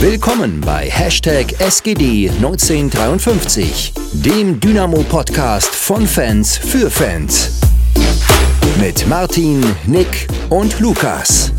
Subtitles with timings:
[0.00, 7.60] Willkommen bei Hashtag SGD1953, dem Dynamo-Podcast von Fans für Fans.
[8.80, 11.52] Mit Martin, Nick und Lukas.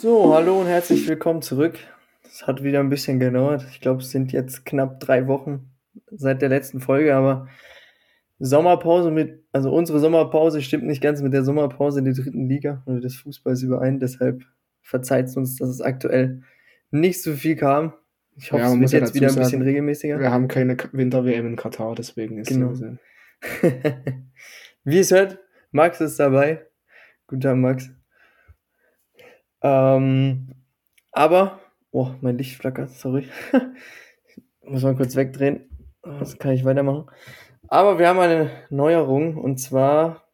[0.00, 1.78] So, hallo und herzlich willkommen zurück.
[2.24, 3.64] Es hat wieder ein bisschen gedauert.
[3.70, 5.70] Ich glaube, es sind jetzt knapp drei Wochen
[6.10, 7.46] seit der letzten Folge, aber
[8.38, 12.82] Sommerpause mit, also unsere Sommerpause stimmt nicht ganz mit der Sommerpause in der dritten Liga
[12.86, 13.98] oder des Fußballs überein.
[13.98, 14.42] Deshalb
[14.82, 16.42] verzeiht uns, dass es aktuell
[16.90, 17.94] nicht so viel kam.
[18.36, 20.20] Ich hoffe, Ja, es wird ja jetzt wieder ein dazu bisschen sagen, regelmäßiger.
[20.20, 22.72] Wir haben keine Winter-WM in Katar, deswegen ist Genau.
[22.72, 22.96] es so.
[24.84, 25.38] Wie es hört,
[25.70, 26.66] Max ist dabei.
[27.26, 27.90] Guten Tag, Max.
[29.62, 30.52] Ähm,
[31.12, 31.60] aber,
[31.90, 33.26] oh, mein Licht flackert, sorry.
[34.62, 35.68] Muss man kurz wegdrehen.
[36.02, 37.06] Das kann ich weitermachen.
[37.68, 40.24] Aber wir haben eine Neuerung und zwar,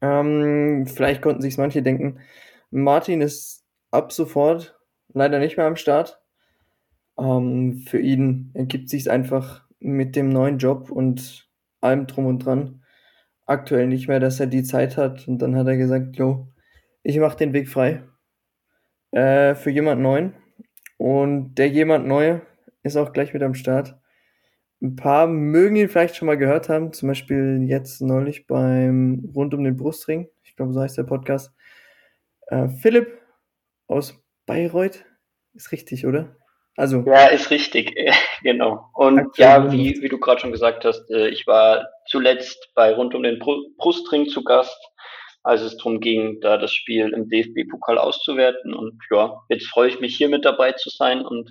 [0.00, 2.20] ähm, vielleicht konnten sich manche denken,
[2.70, 4.78] Martin ist ab sofort
[5.12, 6.20] leider nicht mehr am Start.
[7.18, 11.48] Ähm, für ihn ergibt sich einfach mit dem neuen Job und
[11.80, 12.84] allem drum und dran
[13.46, 15.26] aktuell nicht mehr, dass er die Zeit hat.
[15.26, 16.48] Und dann hat er gesagt, jo,
[17.02, 18.02] ich mache den Weg frei
[19.12, 20.34] äh, für jemand Neuen.
[20.98, 22.42] Und der jemand Neue
[22.82, 23.97] ist auch gleich mit am Start.
[24.80, 29.52] Ein paar mögen ihn vielleicht schon mal gehört haben, zum Beispiel jetzt neulich beim Rund
[29.54, 30.28] um den Brustring.
[30.44, 31.52] Ich glaube, so heißt der Podcast.
[32.46, 33.18] Äh, Philipp
[33.88, 34.14] aus
[34.46, 35.04] Bayreuth
[35.54, 36.36] ist richtig, oder?
[36.76, 37.94] Also, Ja, ist richtig,
[38.42, 38.88] genau.
[38.94, 42.94] Und Aktuell ja, wie, wie du gerade schon gesagt hast, äh, ich war zuletzt bei
[42.94, 44.78] Rund um den Bru- Brustring zu Gast,
[45.42, 48.74] als es darum ging, da das Spiel im DFB-Pokal auszuwerten.
[48.74, 51.50] Und ja, jetzt freue ich mich hier mit dabei zu sein und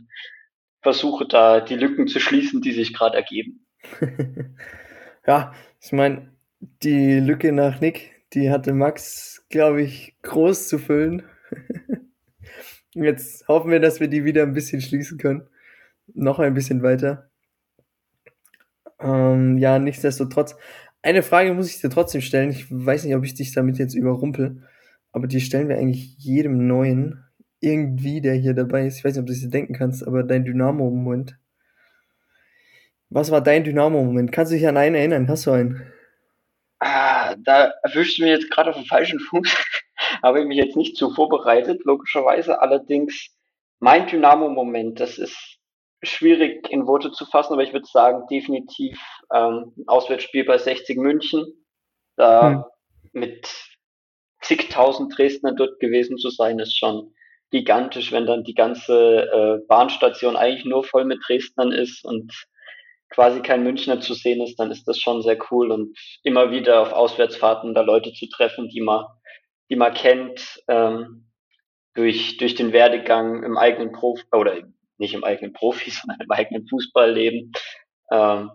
[0.87, 3.65] versuche da die Lücken zu schließen, die sich gerade ergeben.
[5.27, 6.31] ja, ich meine,
[6.81, 11.23] die Lücke nach Nick, die hatte Max, glaube ich, groß zu füllen.
[12.93, 15.49] Jetzt hoffen wir, dass wir die wieder ein bisschen schließen können.
[16.13, 17.31] Noch ein bisschen weiter.
[19.01, 20.55] Ähm, ja, nichtsdestotrotz.
[21.01, 22.51] Eine Frage muss ich dir trotzdem stellen.
[22.51, 24.63] Ich weiß nicht, ob ich dich damit jetzt überrumpel,
[25.11, 27.26] aber die stellen wir eigentlich jedem Neuen.
[27.59, 28.99] Irgendwie, der hier dabei ist.
[28.99, 31.37] Ich weiß nicht, ob du es dir denken kannst, aber dein Dynamo-Moment.
[33.09, 34.31] Was war dein Dynamo-Moment?
[34.31, 35.27] Kannst du dich an einen erinnern?
[35.27, 35.91] Hast du einen?
[36.79, 39.47] Ah, da erwischst du mich jetzt gerade auf den falschen Fuß.
[40.23, 42.61] Habe ich mich jetzt nicht so vorbereitet, logischerweise.
[42.61, 43.29] Allerdings,
[43.79, 45.57] mein Dynamo-Moment, das ist
[46.03, 48.99] schwierig in Worte zu fassen, aber ich würde sagen, definitiv
[49.33, 51.45] ähm, ein Auswärtsspiel bei 60 München.
[52.15, 52.67] Da
[53.13, 53.47] mit
[54.41, 57.13] zigtausend Dresdner dort gewesen zu sein, ist schon
[57.51, 62.33] gigantisch, wenn dann die ganze äh, Bahnstation eigentlich nur voll mit Dresdnern ist und
[63.09, 66.81] quasi kein Münchner zu sehen ist, dann ist das schon sehr cool und immer wieder
[66.81, 69.05] auf Auswärtsfahrten da Leute zu treffen, die man,
[69.69, 71.27] die man kennt, ähm,
[71.93, 74.55] durch, durch den Werdegang im eigenen Profi, oder
[74.97, 77.51] nicht im eigenen Profi, sondern im eigenen Fußballleben,
[78.11, 78.51] ähm,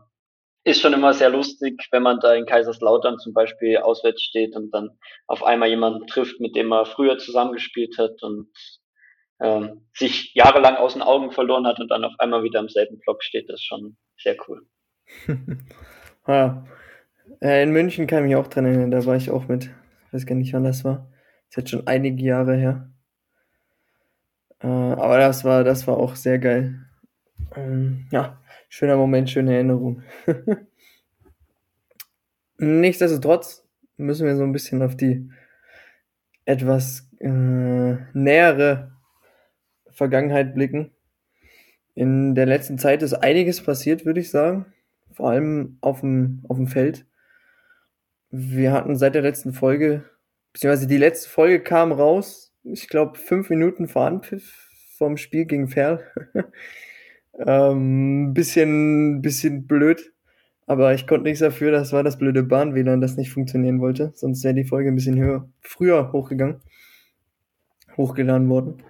[0.64, 4.70] ist schon immer sehr lustig, wenn man da in Kaiserslautern zum Beispiel auswärts steht und
[4.70, 4.90] dann
[5.26, 8.48] auf einmal jemanden trifft, mit dem man früher zusammengespielt hat und
[9.42, 12.98] ähm, sich jahrelang aus den Augen verloren hat und dann auf einmal wieder im selben
[13.00, 14.66] Block steht, das ist schon sehr cool.
[16.26, 16.64] ja.
[17.40, 19.64] In München kann ich mich auch dran erinnern, da war ich auch mit.
[20.06, 21.08] Ich weiß gar nicht, wann das war.
[21.48, 22.90] Das ist jetzt schon einige Jahre her.
[24.60, 26.86] Äh, aber das war, das war auch sehr geil.
[27.56, 30.02] Ähm, ja, schöner Moment, schöne Erinnerung.
[32.58, 33.66] Nichtsdestotrotz
[33.96, 35.28] müssen wir so ein bisschen auf die
[36.44, 38.91] etwas äh, nähere
[39.92, 40.90] Vergangenheit blicken.
[41.94, 44.66] In der letzten Zeit ist einiges passiert, würde ich sagen.
[45.12, 47.06] Vor allem auf dem, auf dem Feld.
[48.30, 50.04] Wir hatten seit der letzten Folge,
[50.52, 55.68] beziehungsweise die letzte Folge kam raus, ich glaube, fünf Minuten vor Anpfiff vom Spiel gegen
[55.68, 56.00] Ferl.
[57.46, 60.12] ähm, bisschen, bisschen blöd.
[60.66, 64.12] Aber ich konnte nichts dafür, das war das blöde Bahn-WLAN, das nicht funktionieren wollte.
[64.14, 66.62] Sonst wäre die Folge ein bisschen höher, früher hochgegangen.
[67.96, 68.82] Hochgeladen worden.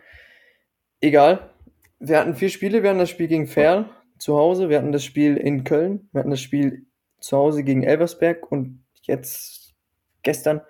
[1.03, 1.51] Egal.
[1.99, 2.83] Wir hatten vier Spiele.
[2.83, 4.69] Wir hatten das Spiel gegen Ferl zu Hause.
[4.69, 6.09] Wir hatten das Spiel in Köln.
[6.13, 6.87] Wir hatten das Spiel
[7.19, 8.51] zu Hause gegen Elversberg.
[8.53, 9.75] Und jetzt
[10.23, 10.61] gestern,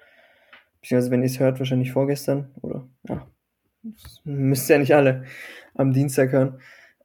[0.81, 2.51] beziehungsweise wenn ihr es hört, wahrscheinlich vorgestern.
[2.63, 3.27] Oder ja,
[4.25, 5.25] müsst ihr ja nicht alle
[5.75, 6.61] am Dienstag hören.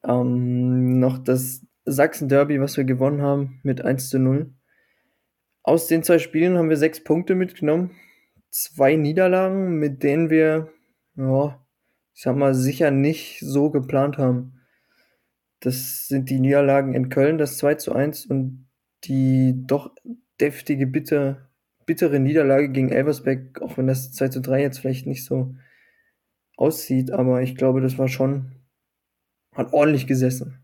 [0.05, 4.53] Ähm, noch das Sachsen-Derby, was wir gewonnen haben mit 1 zu 0.
[5.63, 7.91] Aus den zwei Spielen haben wir sechs Punkte mitgenommen.
[8.51, 10.69] Zwei Niederlagen, mit denen wir,
[11.17, 11.61] ja,
[12.17, 14.59] ich sag mal, sicher nicht so geplant haben.
[15.59, 18.67] Das sind die Niederlagen in Köln, das 2 zu 1 und
[19.03, 19.93] die doch
[20.41, 21.47] deftige Bitte
[21.85, 25.55] bittere Niederlage gegen Elversberg, auch wenn das 2 zu 3 jetzt vielleicht nicht so
[26.55, 28.63] aussieht, aber ich glaube, das war schon,
[29.53, 30.59] hat ordentlich gesessen.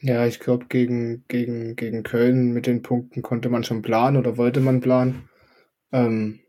[0.00, 4.36] Ja, ich glaube, gegen, gegen, gegen Köln mit den Punkten konnte man schon planen oder
[4.36, 5.28] wollte man planen.
[5.92, 6.40] Ähm,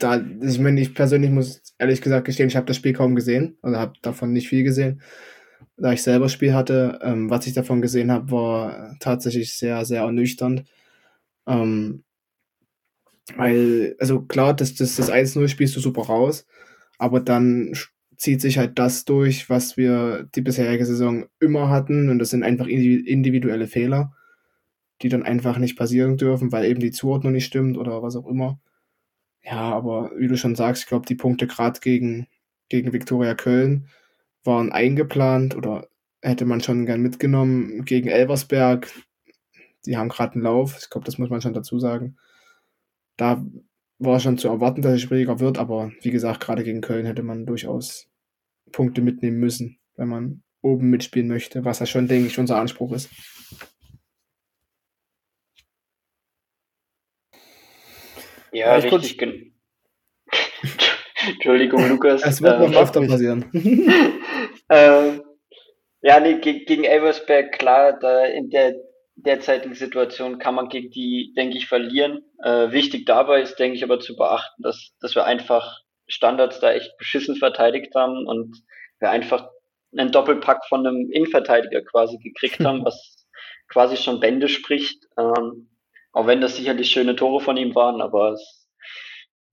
[0.00, 3.58] da, ich meine, ich persönlich muss ehrlich gesagt gestehen, ich habe das Spiel kaum gesehen,
[3.62, 5.02] also habe davon nicht viel gesehen,
[5.76, 6.98] da ich selber Spiel hatte.
[7.02, 10.64] Ähm, was ich davon gesehen habe, war tatsächlich sehr, sehr ernüchternd.
[11.46, 12.04] Ähm,
[13.36, 16.46] weil, also klar, das, das, das 1-0 spielst du super raus,
[16.98, 17.72] aber dann
[18.16, 22.42] zieht sich halt das durch, was wir die bisherige Saison immer hatten und das sind
[22.42, 24.12] einfach individuelle Fehler,
[25.02, 28.26] die dann einfach nicht passieren dürfen, weil eben die Zuordnung nicht stimmt oder was auch
[28.26, 28.60] immer.
[29.42, 32.26] Ja, aber wie du schon sagst, ich glaube, die Punkte gerade gegen,
[32.68, 33.88] gegen Viktoria Köln
[34.44, 35.88] waren eingeplant oder
[36.22, 37.84] hätte man schon gern mitgenommen.
[37.84, 38.92] Gegen Elversberg,
[39.86, 42.16] die haben gerade einen Lauf, ich glaube, das muss man schon dazu sagen.
[43.16, 43.44] Da
[43.98, 47.22] war schon zu erwarten, dass es schwieriger wird, aber wie gesagt, gerade gegen Köln hätte
[47.22, 48.08] man durchaus
[48.72, 52.92] Punkte mitnehmen müssen, wenn man oben mitspielen möchte, was ja schon, denke ich, unser Anspruch
[52.92, 53.10] ist.
[58.52, 59.18] Ja, ich richtig.
[59.18, 59.54] Gen
[61.34, 62.24] Entschuldigung, Lukas.
[62.24, 63.50] Es wird noch ähm, öfter passieren.
[64.70, 65.22] ähm,
[66.02, 68.74] ja, nee, gegen, gegen Elversberg, klar, da in der
[69.16, 72.22] derzeitigen Situation kann man gegen die, denke ich, verlieren.
[72.42, 76.72] Äh, wichtig dabei ist, denke ich, aber zu beachten, dass, dass wir einfach Standards da
[76.72, 78.62] echt beschissen verteidigt haben und
[78.98, 79.48] wir einfach
[79.96, 83.26] einen Doppelpack von einem Innenverteidiger quasi gekriegt haben, was
[83.68, 85.04] quasi schon Bände spricht.
[85.18, 85.68] Ähm,
[86.12, 88.68] auch wenn das sicherlich schöne Tore von ihm waren, aber es,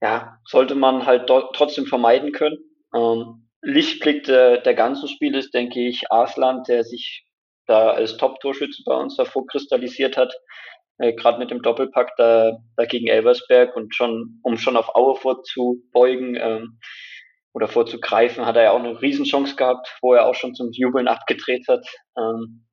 [0.00, 2.58] ja, sollte man halt trotzdem vermeiden können.
[2.94, 7.24] Ähm, Lichtblick der, der ganzen Spiele ist, denke ich, Arslan, der sich
[7.66, 9.16] da als Top-Torschütze bei uns
[9.48, 10.34] kristallisiert hat,
[10.98, 15.16] äh, gerade mit dem Doppelpack da, da gegen Elversberg und schon, um schon auf Aue
[15.16, 16.78] vorzubeugen ähm,
[17.52, 21.08] oder vorzugreifen, hat er ja auch eine Riesenchance gehabt, wo er auch schon zum Jubeln
[21.08, 21.86] abgedreht hat.
[22.16, 22.67] Ähm,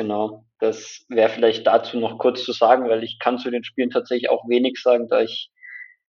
[0.00, 3.90] Genau, das wäre vielleicht dazu noch kurz zu sagen, weil ich kann zu den Spielen
[3.90, 5.50] tatsächlich auch wenig sagen, da ich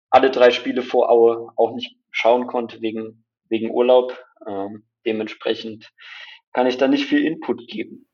[0.10, 4.22] alle drei Spiele vor Aue auch nicht schauen konnte wegen, wegen Urlaub.
[4.46, 5.94] Ähm, dementsprechend
[6.52, 8.10] kann ich da nicht viel Input geben.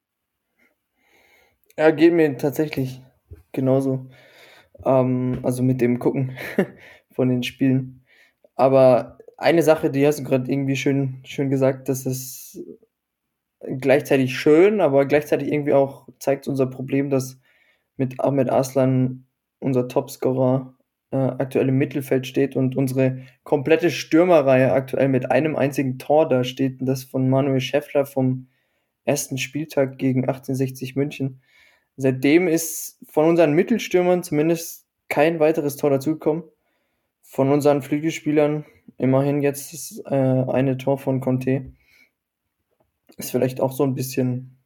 [1.76, 3.02] Ja, geht mir tatsächlich
[3.52, 4.12] genauso.
[4.86, 6.38] Ähm, also mit dem Gucken
[7.16, 8.06] von den Spielen.
[8.54, 12.64] Aber eine Sache, die hast du gerade irgendwie schön, schön gesagt, dass es
[13.80, 17.40] gleichzeitig schön, aber gleichzeitig irgendwie auch zeigt unser Problem, dass
[17.98, 19.26] mit Ahmed Aslan
[19.60, 20.76] unser Topscorer
[21.12, 26.44] äh, aktuell im Mittelfeld steht und unsere komplette Stürmerreihe aktuell mit einem einzigen Tor da
[26.44, 28.48] steht, und das von Manuel Schäffler vom
[29.06, 31.42] ersten Spieltag gegen 1860 München.
[31.98, 36.44] Seitdem ist von unseren Mittelstürmern zumindest kein weiteres Tor dazugekommen.
[37.22, 38.66] Von unseren Flügelspielern
[38.98, 41.74] immerhin jetzt das äh, eine Tor von Conte.
[43.18, 44.58] Ist vielleicht auch so ein bisschen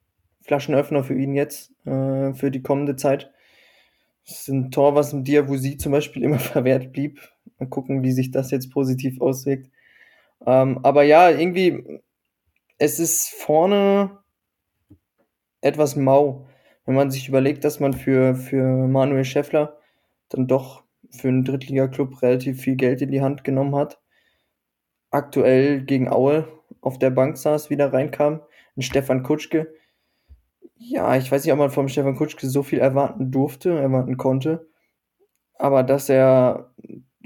[0.41, 3.31] Flaschenöffner für ihn jetzt, äh, für die kommende Zeit.
[4.25, 7.19] Das ist ein Tor, was im Diabusi zum Beispiel immer verwehrt blieb.
[7.59, 9.69] Mal gucken, wie sich das jetzt positiv auswirkt.
[10.45, 12.01] Ähm, aber ja, irgendwie,
[12.77, 14.19] es ist vorne
[15.61, 16.47] etwas mau,
[16.85, 19.79] wenn man sich überlegt, dass man für, für Manuel Schäffler
[20.30, 23.99] dann doch für einen Drittliga-Club relativ viel Geld in die Hand genommen hat.
[25.09, 26.47] Aktuell gegen Aue
[26.81, 28.42] auf der Bank saß, wieder reinkam.
[28.76, 29.74] Ein Stefan Kutschke.
[30.76, 34.68] Ja, ich weiß nicht, ob man vom Stefan Kutschke so viel erwarten durfte, erwarten konnte.
[35.56, 36.74] Aber dass er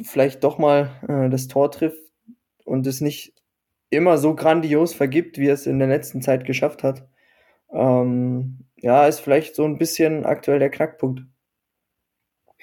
[0.04, 2.02] vielleicht doch mal äh, das Tor trifft
[2.66, 3.34] und es nicht
[3.90, 7.08] immer so grandios vergibt, wie er es in der letzten Zeit geschafft hat.
[7.74, 11.24] Ähm, ja, ist vielleicht so ein bisschen aktuell der Knackpunkt.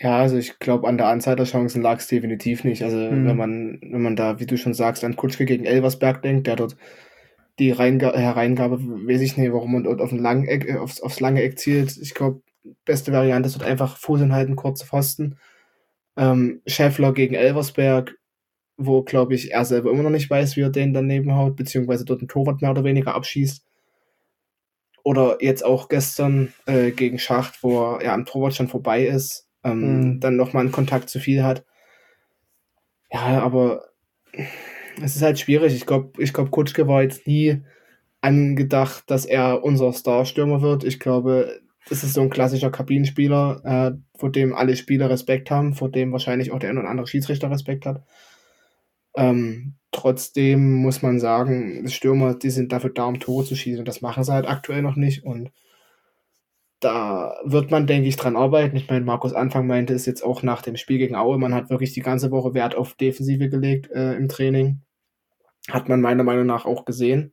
[0.01, 2.85] Ja, also ich glaube, an der Anzahl der Chancen lag es definitiv nicht.
[2.85, 3.27] Also mhm.
[3.27, 6.55] wenn man, wenn man da, wie du schon sagst, an Kutschke gegen Elversberg denkt, der
[6.55, 6.77] dort
[7.59, 11.01] die Reinga Hereingabe, weiß ich nicht, warum man dort auf ein lang Eck, äh, aufs,
[11.01, 11.97] aufs lange Eck zielt.
[11.97, 12.43] Ich glaube,
[12.85, 15.37] beste Variante ist dort einfach Fuß hinhalten, kurze Pfosten.
[16.17, 18.17] Ähm, Schäffler gegen Elversberg,
[18.77, 22.05] wo, glaube ich, er selber immer noch nicht weiß, wie er den daneben haut, beziehungsweise
[22.05, 23.65] dort ein Torwart mehr oder weniger abschießt.
[25.03, 30.01] Oder jetzt auch gestern äh, gegen Schacht, wo er am Torwart schon vorbei ist ähm,
[30.01, 30.21] mhm.
[30.21, 31.65] dann nochmal einen Kontakt zu viel hat.
[33.11, 33.85] Ja, aber
[35.03, 35.75] es ist halt schwierig.
[35.75, 37.63] Ich glaube, ich glaube, Kutschke war jetzt nie
[38.21, 40.85] angedacht, dass er unser Starstürmer wird.
[40.85, 45.75] Ich glaube, das ist so ein klassischer Kabinenspieler, äh, vor dem alle Spieler Respekt haben,
[45.75, 48.03] vor dem wahrscheinlich auch der ein oder andere Schiedsrichter Respekt hat.
[49.17, 53.81] Ähm, trotzdem muss man sagen, Stürmer, die sind dafür da, um Tore zu schießen.
[53.81, 55.25] Und das machen sie halt aktuell noch nicht.
[55.25, 55.51] Und
[56.81, 58.77] da wird man, denke ich, dran arbeiten.
[58.77, 61.71] Ich meine, Markus Anfang meinte es jetzt auch nach dem Spiel gegen Aue, man hat
[61.71, 64.81] wirklich die ganze Woche Wert auf Defensive gelegt äh, im Training.
[65.69, 67.33] Hat man meiner Meinung nach auch gesehen,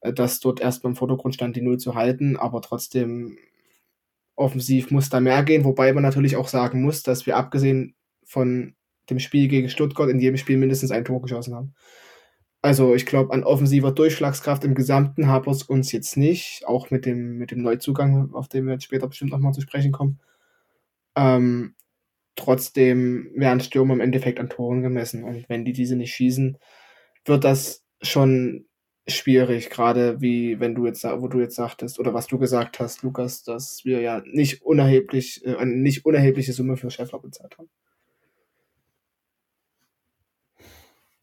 [0.00, 3.38] äh, dass dort erst beim Vordergrund stand, die Null zu halten, aber trotzdem
[4.36, 8.74] offensiv muss da mehr gehen, wobei man natürlich auch sagen muss, dass wir abgesehen von
[9.08, 11.74] dem Spiel gegen Stuttgart in jedem Spiel mindestens ein Tor geschossen haben.
[12.62, 17.06] Also ich glaube, an offensiver Durchschlagskraft im Gesamten wir es uns jetzt nicht, auch mit
[17.06, 20.20] dem, mit dem Neuzugang, auf den wir jetzt später bestimmt nochmal zu sprechen kommen.
[21.16, 21.74] Ähm,
[22.36, 26.58] trotzdem werden Stürmer im Endeffekt an Toren gemessen und wenn die diese nicht schießen,
[27.24, 28.66] wird das schon
[29.08, 33.02] schwierig, gerade wie wenn du jetzt, wo du jetzt sagtest, oder was du gesagt hast,
[33.02, 37.70] Lukas, dass wir ja nicht unerheblich, äh, eine nicht unerhebliche Summe für Scheffler bezahlt haben.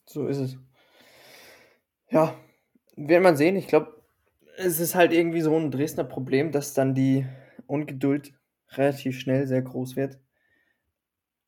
[0.05, 0.57] So ist es.
[2.09, 2.35] Ja,
[2.95, 3.55] wird man sehen.
[3.55, 4.01] Ich glaube,
[4.57, 7.25] es ist halt irgendwie so ein Dresdner Problem, dass dann die
[7.67, 8.33] Ungeduld
[8.71, 10.19] relativ schnell sehr groß wird.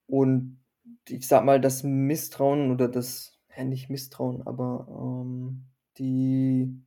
[0.08, 0.60] Und
[1.08, 5.66] ich sag mal, das Misstrauen oder das, ja nicht Misstrauen, aber ähm,
[5.98, 6.82] die,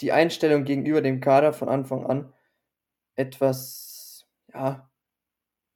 [0.00, 2.32] die Einstellung gegenüber dem Kader von Anfang an
[3.16, 4.90] etwas, ja,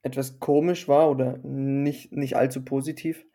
[0.03, 3.25] etwas komisch war oder nicht, nicht allzu positiv.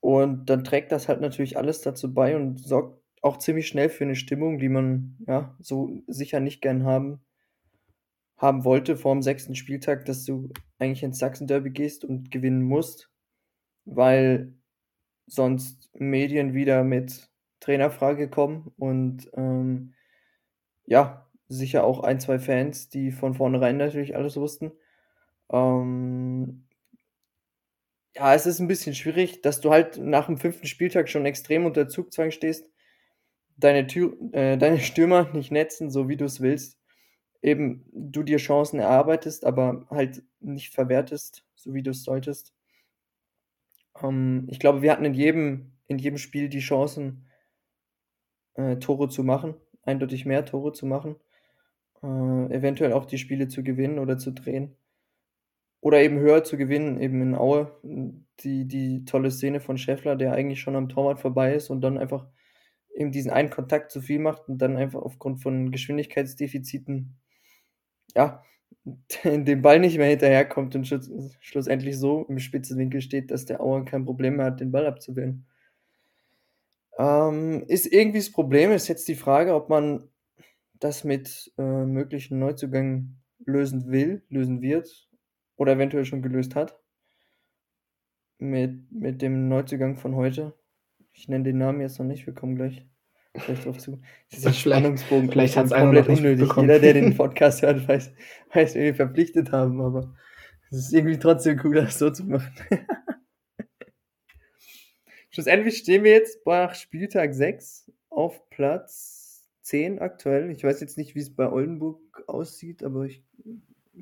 [0.00, 4.04] Und dann trägt das halt natürlich alles dazu bei und sorgt auch ziemlich schnell für
[4.04, 7.24] eine Stimmung, die man ja so sicher nicht gern haben,
[8.36, 13.10] haben wollte vor dem sechsten Spieltag, dass du eigentlich ins Sachsen-Derby gehst und gewinnen musst,
[13.86, 14.52] weil
[15.26, 19.94] sonst Medien wieder mit Trainerfrage kommen und ähm,
[20.84, 24.72] ja, sicher auch ein, zwei Fans, die von vornherein natürlich alles wussten.
[25.50, 26.66] Ähm,
[28.14, 31.64] ja, es ist ein bisschen schwierig, dass du halt nach dem fünften Spieltag schon extrem
[31.64, 32.70] unter Zugzwang stehst,
[33.56, 36.78] deine, Tür, äh, deine Stürmer nicht netzen, so wie du es willst.
[37.42, 42.54] Eben du dir Chancen erarbeitest, aber halt nicht verwertest, so wie du es solltest.
[44.02, 47.26] Ähm, ich glaube, wir hatten in jedem, in jedem Spiel die Chancen,
[48.54, 51.16] äh, Tore zu machen, eindeutig mehr Tore zu machen,
[52.02, 52.06] äh,
[52.54, 54.76] eventuell auch die Spiele zu gewinnen oder zu drehen.
[55.80, 57.70] Oder eben höher zu gewinnen, eben in Aue.
[58.40, 61.98] Die, die tolle Szene von Scheffler, der eigentlich schon am Torwart vorbei ist und dann
[61.98, 62.26] einfach
[62.94, 67.16] eben diesen einen Kontakt zu viel macht und dann einfach aufgrund von Geschwindigkeitsdefiziten,
[68.14, 68.42] ja,
[69.24, 70.86] den Ball nicht mehr hinterherkommt und
[71.40, 74.86] schlussendlich so im spitzen Winkel steht, dass der Auer kein Problem mehr hat, den Ball
[74.86, 75.46] abzuwehren.
[76.98, 80.08] Ähm, ist irgendwie das Problem, ist jetzt die Frage, ob man
[80.74, 85.08] das mit äh, möglichen Neuzugängen lösen will, lösen wird
[85.56, 86.78] oder eventuell schon gelöst hat.
[88.38, 90.54] Mit, mit dem Neuzugang von heute.
[91.16, 92.84] Ich nenne den Namen jetzt noch nicht, wir kommen gleich,
[93.32, 94.00] gleich drauf zu.
[94.32, 96.50] Dieser Spannungsbogen vielleicht hat es komplett unnötig.
[96.56, 98.12] Jeder, der den Podcast hört, weiß,
[98.52, 100.14] weiß, wie wir verpflichtet haben, aber
[100.70, 102.52] es ist irgendwie trotzdem cool, das so zu machen.
[105.30, 110.50] Schlussendlich stehen wir jetzt nach Spieltag 6 auf Platz 10 aktuell.
[110.50, 113.22] Ich weiß jetzt nicht, wie es bei Oldenburg aussieht, aber ich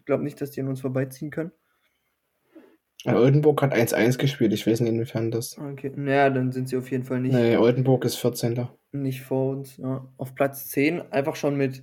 [0.07, 1.53] glaube nicht, dass die an uns vorbeiziehen können.
[3.05, 4.53] Ja, Oldenburg hat 1-1 gespielt.
[4.53, 5.59] Ich weiß nicht, inwiefern das.
[5.59, 7.35] Okay, naja, dann sind sie auf jeden Fall nicht.
[7.35, 8.69] Nee, Oldenburg ist 14.
[8.93, 9.77] Nicht vor uns.
[9.79, 10.07] Ja.
[10.19, 11.83] Auf Platz 10, einfach schon mit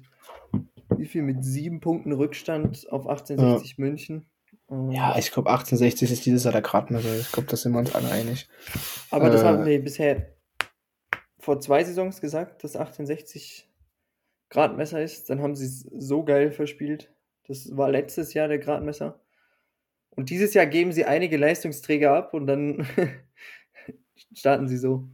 [1.00, 1.22] wie viel?
[1.22, 3.84] Mit sieben Punkten Rückstand auf 1860 ja.
[3.84, 4.26] München.
[4.92, 7.16] Ja, ich glaube 1860 ist dieses Jahr der Gradmesser.
[7.18, 8.48] Ich glaube, da sind wir uns alle einig.
[9.10, 10.36] Aber äh, das haben wir bisher
[11.40, 13.68] vor zwei Saisons gesagt, dass 1860
[14.50, 15.30] Gradmesser ist.
[15.30, 17.12] Dann haben sie es so geil verspielt.
[17.48, 19.20] Das war letztes Jahr der Gradmesser.
[20.12, 22.86] Und dieses Jahr geben sie einige Leistungsträger ab und dann
[24.34, 25.08] starten sie so.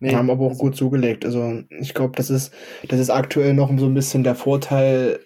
[0.00, 1.24] Nee, haben aber auch also, gut zugelegt.
[1.24, 2.54] Also ich glaube, das ist,
[2.86, 5.20] das ist aktuell noch so ein bisschen der Vorteil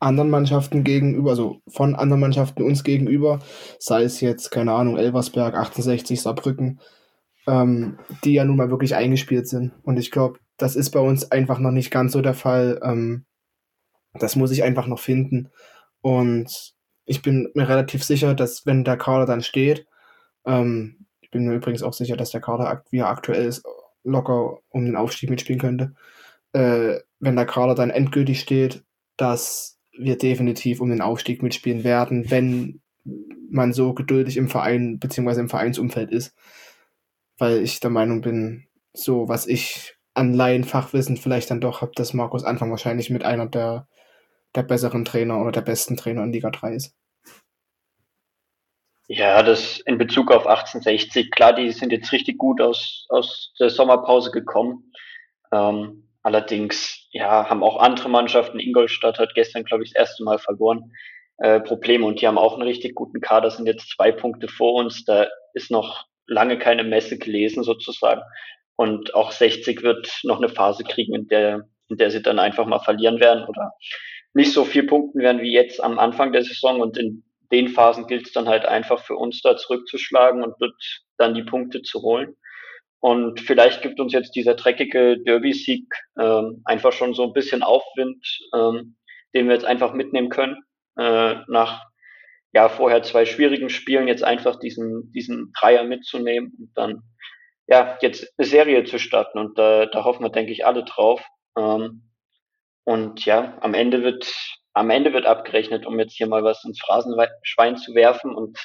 [0.00, 3.38] anderen Mannschaften gegenüber, also von anderen Mannschaften uns gegenüber,
[3.78, 6.80] sei es jetzt, keine Ahnung, Elversberg, 68, Saarbrücken,
[7.46, 9.72] ähm, die ja nun mal wirklich eingespielt sind.
[9.84, 12.80] Und ich glaube, das ist bei uns einfach noch nicht ganz so der Fall.
[12.82, 13.24] Ähm,
[14.14, 15.50] das muss ich einfach noch finden.
[16.00, 16.74] Und
[17.12, 19.86] ich bin mir relativ sicher, dass wenn der Kader dann steht,
[20.46, 23.64] ähm, ich bin mir übrigens auch sicher, dass der Kader, wie er aktuell ist,
[24.02, 25.94] locker um den Aufstieg mitspielen könnte,
[26.54, 28.82] äh, wenn der Kader dann endgültig steht,
[29.18, 32.80] dass wir definitiv um den Aufstieg mitspielen werden, wenn
[33.50, 35.40] man so geduldig im Verein bzw.
[35.40, 36.34] im Vereinsumfeld ist.
[37.36, 38.64] Weil ich der Meinung bin,
[38.94, 43.46] so was ich an Laienfachwissen vielleicht dann doch habe, dass Markus Anfang wahrscheinlich mit einer
[43.46, 43.86] der,
[44.54, 46.94] der besseren Trainer oder der besten Trainer in Liga 3 ist.
[49.14, 53.68] Ja, das in Bezug auf 1860, klar, die sind jetzt richtig gut aus, aus der
[53.68, 54.90] Sommerpause gekommen.
[55.52, 60.38] Ähm, allerdings, ja, haben auch andere Mannschaften, Ingolstadt hat gestern, glaube ich, das erste Mal
[60.38, 60.92] verloren,
[61.36, 64.72] äh, Probleme und die haben auch einen richtig guten Kader, sind jetzt zwei Punkte vor
[64.76, 68.22] uns, da ist noch lange keine Messe gelesen sozusagen.
[68.76, 72.64] Und auch 60 wird noch eine Phase kriegen, in der, in der sie dann einfach
[72.64, 73.74] mal verlieren werden oder
[74.32, 76.80] nicht so viel punkten werden wie jetzt am Anfang der Saison.
[76.80, 80.54] Und in den Phasen gilt es dann halt einfach für uns da zurückzuschlagen und
[81.18, 82.36] dann die Punkte zu holen.
[83.00, 88.24] Und vielleicht gibt uns jetzt dieser dreckige Derby-Sieg ähm, einfach schon so ein bisschen Aufwind,
[88.54, 88.96] ähm,
[89.34, 90.56] den wir jetzt einfach mitnehmen können.
[90.96, 91.84] Äh, nach
[92.52, 97.02] ja vorher zwei schwierigen Spielen jetzt einfach diesen, diesen Dreier mitzunehmen und dann
[97.66, 99.38] ja jetzt eine Serie zu starten.
[99.38, 101.22] Und da, da hoffen wir, denke ich, alle drauf.
[101.58, 102.08] Ähm,
[102.84, 104.32] und ja, am Ende wird
[104.74, 108.34] am Ende wird abgerechnet, um jetzt hier mal was ins Phrasenschwein zu werfen.
[108.34, 108.58] Und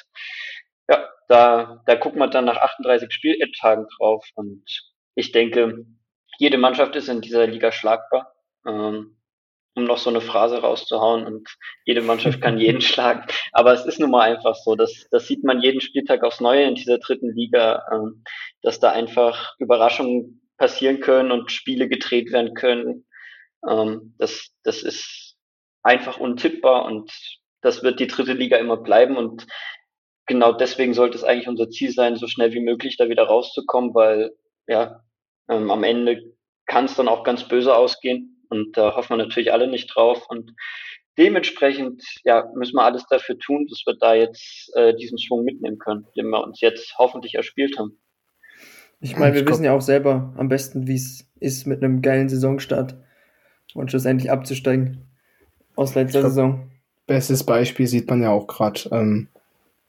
[0.88, 4.26] ja, da, da gucken wir dann nach 38 Spieltagen drauf.
[4.34, 4.64] Und
[5.14, 5.84] ich denke,
[6.38, 8.34] jede Mannschaft ist in dieser Liga schlagbar.
[8.66, 9.18] Ähm,
[9.78, 11.48] um noch so eine Phrase rauszuhauen und
[11.84, 13.24] jede Mannschaft kann jeden schlagen.
[13.52, 16.64] Aber es ist nun mal einfach so, das, das sieht man jeden Spieltag aufs Neue
[16.64, 18.24] in dieser dritten Liga, ähm,
[18.62, 23.06] dass da einfach Überraschungen passieren können und Spiele gedreht werden können.
[23.68, 25.27] Ähm, das, das ist
[25.82, 27.12] einfach untippbar und
[27.60, 29.46] das wird die dritte Liga immer bleiben und
[30.28, 33.94] genau deswegen sollte es eigentlich unser Ziel sein, so schnell wie möglich da wieder rauszukommen,
[33.94, 34.32] weil
[34.68, 35.02] ja,
[35.48, 36.22] ähm, am Ende
[36.66, 38.44] kann es dann auch ganz böse ausgehen.
[38.50, 40.26] Und da hoffen wir natürlich alle nicht drauf.
[40.28, 40.54] Und
[41.16, 45.78] dementsprechend ja, müssen wir alles dafür tun, dass wir da jetzt äh, diesen Schwung mitnehmen
[45.78, 47.98] können, den wir uns jetzt hoffentlich erspielt haben.
[49.00, 52.02] Ich meine, wir ich wissen ja auch selber am besten, wie es ist, mit einem
[52.02, 52.96] geilen Saisonstart
[53.74, 55.07] und schlussendlich abzusteigen
[55.78, 56.60] aus letzter glaub, Saison.
[57.06, 59.28] Bestes Beispiel sieht man ja auch gerade ähm,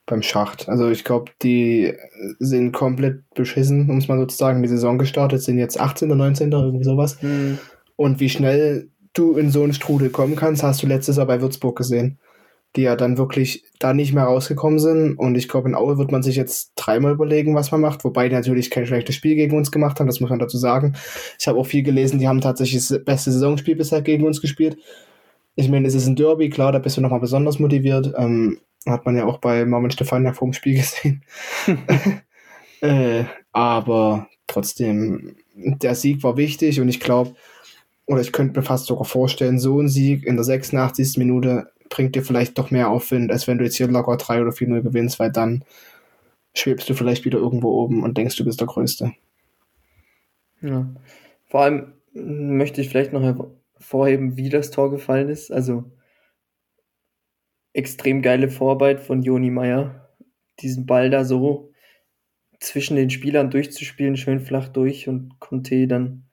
[0.05, 0.69] beim Schacht.
[0.69, 1.93] Also ich glaube, die
[2.39, 6.09] sind komplett beschissen, um es mal so zu sagen, die Saison gestartet, sind jetzt 18.
[6.09, 6.51] oder 19.
[6.51, 7.21] irgendwie sowas.
[7.21, 7.57] Hm.
[7.95, 11.41] Und wie schnell du in so einen Strudel kommen kannst, hast du letztes Jahr bei
[11.41, 12.19] Würzburg gesehen,
[12.75, 15.15] die ja dann wirklich da nicht mehr rausgekommen sind.
[15.15, 18.29] Und ich glaube, in Aue wird man sich jetzt dreimal überlegen, was man macht, wobei
[18.29, 20.95] die natürlich kein schlechtes Spiel gegen uns gemacht haben, das muss man dazu sagen.
[21.39, 24.77] Ich habe auch viel gelesen, die haben tatsächlich das beste Saisonspiel bisher gegen uns gespielt.
[25.59, 28.13] Ich meine, es ist ein Derby, klar, da bist du nochmal besonders motiviert.
[28.17, 31.21] Ähm, hat man ja auch bei Marvin Stefania vor dem Spiel gesehen.
[32.81, 37.35] äh, aber trotzdem, der Sieg war wichtig und ich glaube,
[38.05, 41.17] oder ich könnte mir fast sogar vorstellen, so ein Sieg in der 86.
[41.17, 44.51] Minute bringt dir vielleicht doch mehr Aufwind, als wenn du jetzt hier locker 3 oder
[44.51, 45.65] 4-0 gewinnst, weil dann
[46.53, 49.11] schwebst du vielleicht wieder irgendwo oben und denkst, du bist der Größte.
[50.61, 50.87] Ja.
[51.47, 53.21] Vor allem möchte ich vielleicht noch
[53.79, 55.51] hervorheben, wie das Tor gefallen ist.
[55.51, 55.91] Also
[57.73, 60.09] extrem geile Vorarbeit von Joni Meyer,
[60.59, 61.71] diesen Ball da so
[62.59, 66.29] zwischen den Spielern durchzuspielen, schön flach durch und Conte dann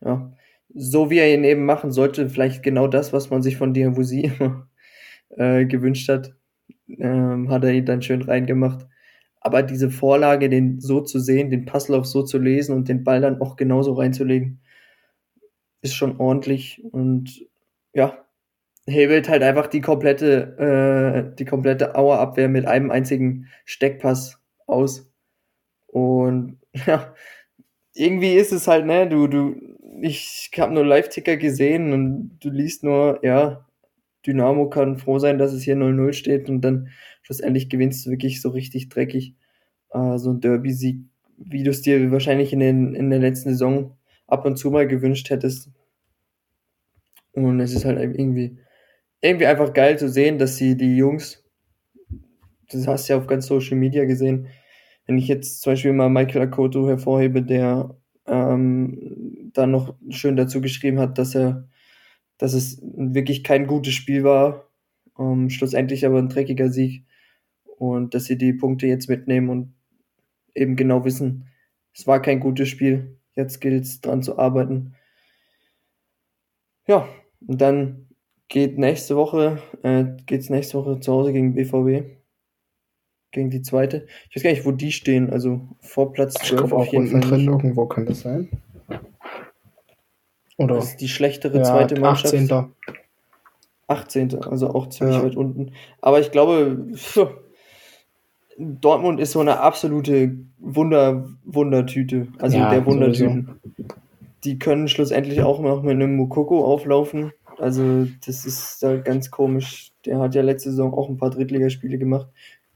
[0.00, 0.32] ja,
[0.74, 4.68] so wie er ihn eben machen sollte, vielleicht genau das, was man sich von immer
[5.30, 6.34] äh, gewünscht hat,
[6.88, 8.86] ähm, hat er ihn dann schön reingemacht.
[9.40, 13.20] Aber diese Vorlage, den so zu sehen, den Passlauf so zu lesen und den Ball
[13.20, 14.60] dann auch genauso reinzulegen,
[15.82, 17.46] ist schon ordentlich und
[17.92, 18.24] ja,
[18.86, 25.10] hebelt halt einfach die komplette, äh, die komplette Auerabwehr mit einem einzigen Steckpass aus.
[25.86, 27.14] Und ja,
[27.94, 29.56] irgendwie ist es halt, ne, du, du,
[30.02, 33.66] ich habe nur Live-Ticker gesehen und du liest nur, ja,
[34.26, 36.88] Dynamo kann froh sein, dass es hier 0-0 steht und dann
[37.22, 39.34] schlussendlich gewinnst du wirklich so richtig dreckig.
[39.92, 41.00] Äh, so ein Derby-Sieg,
[41.38, 43.96] wie du es dir wahrscheinlich in, den, in der letzten Saison
[44.30, 45.70] ab und zu mal gewünscht hättest.
[47.32, 48.58] Und es ist halt irgendwie,
[49.20, 51.44] irgendwie einfach geil zu sehen, dass sie die Jungs,
[52.70, 54.48] das hast du ja auf ganz Social Media gesehen,
[55.06, 60.60] wenn ich jetzt zum Beispiel mal Michael Akoto hervorhebe, der ähm, dann noch schön dazu
[60.60, 61.68] geschrieben hat, dass er,
[62.38, 64.68] dass es wirklich kein gutes Spiel war,
[65.18, 67.04] ähm, schlussendlich aber ein dreckiger Sieg
[67.76, 69.74] und dass sie die Punkte jetzt mitnehmen und
[70.54, 71.48] eben genau wissen,
[71.92, 74.94] es war kein gutes Spiel, jetzt gilt es dran zu arbeiten.
[76.86, 77.08] Ja,
[77.46, 78.08] und dann
[78.48, 82.20] geht nächste Woche, äh, geht's nächste Woche zu Hause gegen BVB
[83.32, 84.06] gegen die zweite.
[84.28, 85.30] Ich weiß gar nicht, wo die stehen.
[85.30, 87.20] Also vor Platz 12 ich auf jeden Fall.
[87.20, 88.48] drin irgendwo kann das sein.
[90.56, 90.76] Oder?
[90.76, 92.34] Das ist die schlechtere ja, zweite Mannschaft.
[92.34, 92.74] 18.
[93.86, 94.42] 18.
[94.44, 95.24] Also auch ziemlich ja.
[95.24, 95.72] weit unten.
[96.00, 96.86] Aber ich glaube,
[98.60, 102.28] Dortmund ist so eine absolute Wunder, Wundertüte.
[102.38, 103.46] Also ja, der Wundertüten.
[103.46, 103.94] Sowieso.
[104.44, 107.32] Die können schlussendlich auch noch mit einem Mukoko auflaufen.
[107.58, 109.92] Also, das ist da ganz komisch.
[110.04, 112.28] Der hat ja letzte Saison auch ein paar Drittligaspiele gemacht.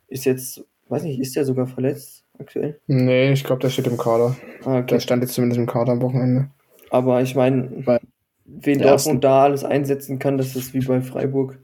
[0.09, 2.81] Ist jetzt, weiß nicht, ist der sogar verletzt aktuell?
[2.87, 4.37] Nee, ich glaube, der steht im Kader.
[4.65, 4.87] Ah, okay.
[4.87, 6.51] Der stand jetzt zumindest im Kader am Wochenende.
[6.91, 8.01] Aber ich meine,
[8.45, 11.59] wen Dortmund da alles einsetzen kann, das ist wie bei Freiburg.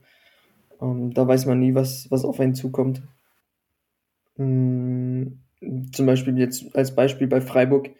[0.81, 3.03] Ähm, da weiß man nie, was, was auf einen zukommt.
[4.41, 5.39] Hm,
[5.93, 7.91] zum Beispiel jetzt als Beispiel bei Freiburg.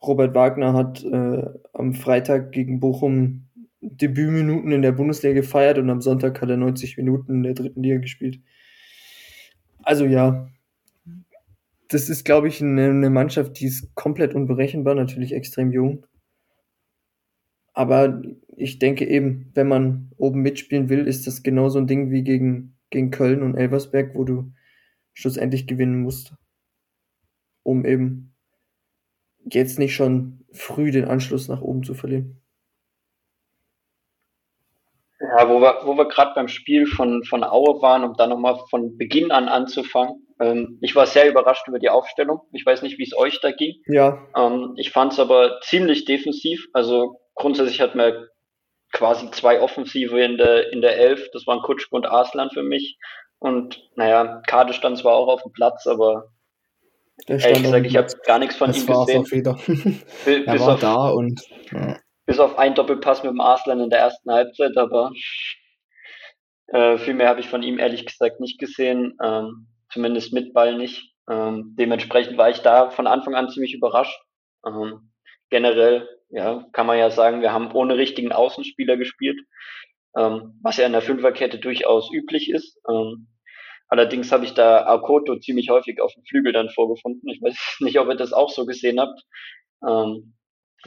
[0.00, 3.48] Robert Wagner hat äh, am Freitag gegen Bochum
[3.80, 7.82] Debütminuten in der Bundesliga gefeiert und am Sonntag hat er 90 Minuten in der dritten
[7.82, 8.40] Liga gespielt.
[9.82, 10.48] Also ja,
[11.88, 16.06] das ist, glaube ich, eine, eine Mannschaft, die ist komplett unberechenbar, natürlich extrem jung.
[17.72, 18.22] Aber
[18.56, 22.76] ich denke eben, wenn man oben mitspielen will, ist das genauso ein Ding wie gegen,
[22.90, 24.52] gegen Köln und Elversberg, wo du
[25.18, 26.32] schlussendlich gewinnen musst,
[27.64, 28.36] um eben
[29.44, 32.40] jetzt nicht schon früh den Anschluss nach oben zu verlieren.
[35.20, 38.60] Ja, wo wir, wo wir gerade beim Spiel von, von Aue waren, um da nochmal
[38.70, 40.24] von Beginn an anzufangen.
[40.40, 42.42] Ähm, ich war sehr überrascht über die Aufstellung.
[42.52, 43.74] Ich weiß nicht, wie es euch da ging.
[43.86, 44.24] Ja.
[44.36, 46.68] Ähm, ich fand es aber ziemlich defensiv.
[46.72, 48.28] Also grundsätzlich hat man
[48.92, 51.28] quasi zwei Offensive in der, in der Elf.
[51.32, 52.96] Das waren Kutschke und Arslan für mich.
[53.38, 56.32] Und naja, Kade stand zwar auch auf dem Platz, aber
[57.26, 59.22] ehrlich gesagt, ich habe gar nichts von das ihm gesehen.
[59.22, 59.54] Auch wieder.
[60.24, 61.98] Bis, er war auf, da und ja.
[62.26, 65.12] bis auf einen Doppelpass mit dem Arslan in der ersten Halbzeit, aber
[66.68, 70.76] äh, viel mehr habe ich von ihm ehrlich gesagt nicht gesehen, ähm, zumindest mit Ball
[70.76, 71.14] nicht.
[71.30, 74.20] Ähm, dementsprechend war ich da von Anfang an ziemlich überrascht.
[74.66, 75.12] Ähm,
[75.50, 79.38] generell, ja, kann man ja sagen, wir haben ohne richtigen Außenspieler gespielt,
[80.18, 82.78] ähm, was ja in der Fünferkette durchaus üblich ist.
[82.90, 83.28] Ähm,
[83.88, 87.28] allerdings habe ich da Akoto ziemlich häufig auf dem Flügel dann vorgefunden.
[87.28, 89.20] Ich weiß nicht, ob ihr das auch so gesehen habt.
[89.86, 90.34] Ähm,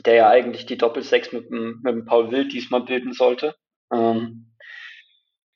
[0.05, 3.55] der ja eigentlich die Doppelsechs mit, mit dem Paul Wild diesmal bilden sollte.
[3.93, 4.53] Ähm,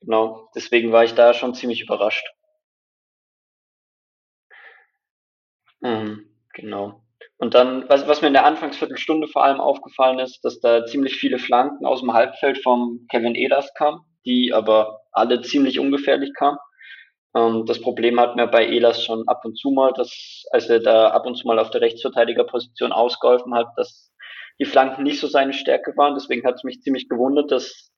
[0.01, 2.25] genau, deswegen war ich da schon ziemlich überrascht.
[5.83, 7.04] Ähm, genau.
[7.37, 11.15] Und dann, was, was mir in der Anfangsviertelstunde vor allem aufgefallen ist, dass da ziemlich
[11.15, 16.57] viele Flanken aus dem Halbfeld vom Kevin Ehlers kamen, die aber alle ziemlich ungefährlich kamen.
[17.35, 20.79] Ähm, das Problem hat mir bei Ehlers schon ab und zu mal, dass, als er
[20.79, 24.11] da ab und zu mal auf der Rechtsverteidigerposition ausgeholfen hat, dass
[24.59, 26.13] die Flanken nicht so seine Stärke waren.
[26.13, 27.91] Deswegen hat es mich ziemlich gewundert, dass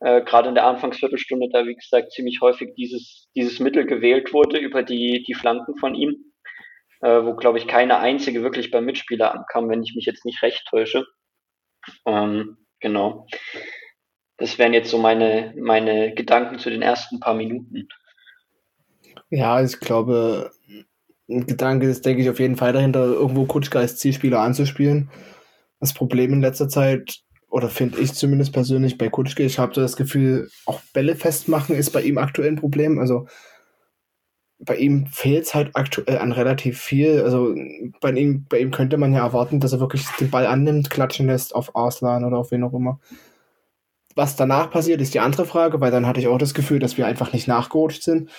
[0.00, 4.58] äh, gerade in der Anfangsviertelstunde da, wie gesagt, ziemlich häufig dieses, dieses Mittel gewählt wurde
[4.58, 6.33] über die, die Flanken von ihm,
[7.04, 10.42] äh, wo, glaube ich, keine einzige wirklich beim Mitspieler ankam, wenn ich mich jetzt nicht
[10.42, 11.06] recht täusche.
[12.06, 13.26] Ähm, genau.
[14.38, 17.88] Das wären jetzt so meine, meine Gedanken zu den ersten paar Minuten.
[19.30, 20.50] Ja, ich glaube,
[21.28, 25.10] ein Gedanke ist, denke ich, auf jeden Fall dahinter, irgendwo Kutschka als Zielspieler anzuspielen
[25.84, 29.96] das Problem in letzter Zeit, oder finde ich zumindest persönlich bei Kutschke, ich habe das
[29.96, 32.98] Gefühl, auch Bälle festmachen ist bei ihm aktuell ein Problem.
[32.98, 33.28] Also
[34.58, 37.22] bei ihm fehlt es halt aktuell an relativ viel.
[37.22, 37.54] Also
[38.00, 41.26] bei ihm, bei ihm könnte man ja erwarten, dass er wirklich den Ball annimmt, klatschen
[41.26, 43.00] lässt auf Arslan oder auf wen auch immer.
[44.14, 46.96] Was danach passiert, ist die andere Frage, weil dann hatte ich auch das Gefühl, dass
[46.96, 48.30] wir einfach nicht nachgerutscht sind.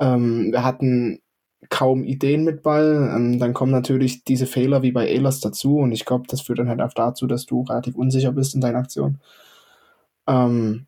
[0.00, 1.20] Ähm, wir hatten
[1.68, 3.12] kaum Ideen mit Ball.
[3.14, 6.58] Ähm, dann kommen natürlich diese Fehler wie bei Ehlers dazu und ich glaube, das führt
[6.58, 9.20] dann halt auch dazu, dass du relativ unsicher bist in deiner Aktion.
[10.26, 10.86] Ähm,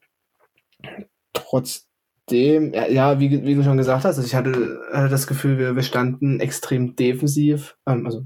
[1.33, 1.89] trotzdem,
[2.31, 5.77] ja, ja wie, wie, du schon gesagt hast, also ich hatte, hatte das Gefühl, wir,
[5.77, 7.77] wir standen extrem defensiv.
[7.87, 8.23] Ähm, also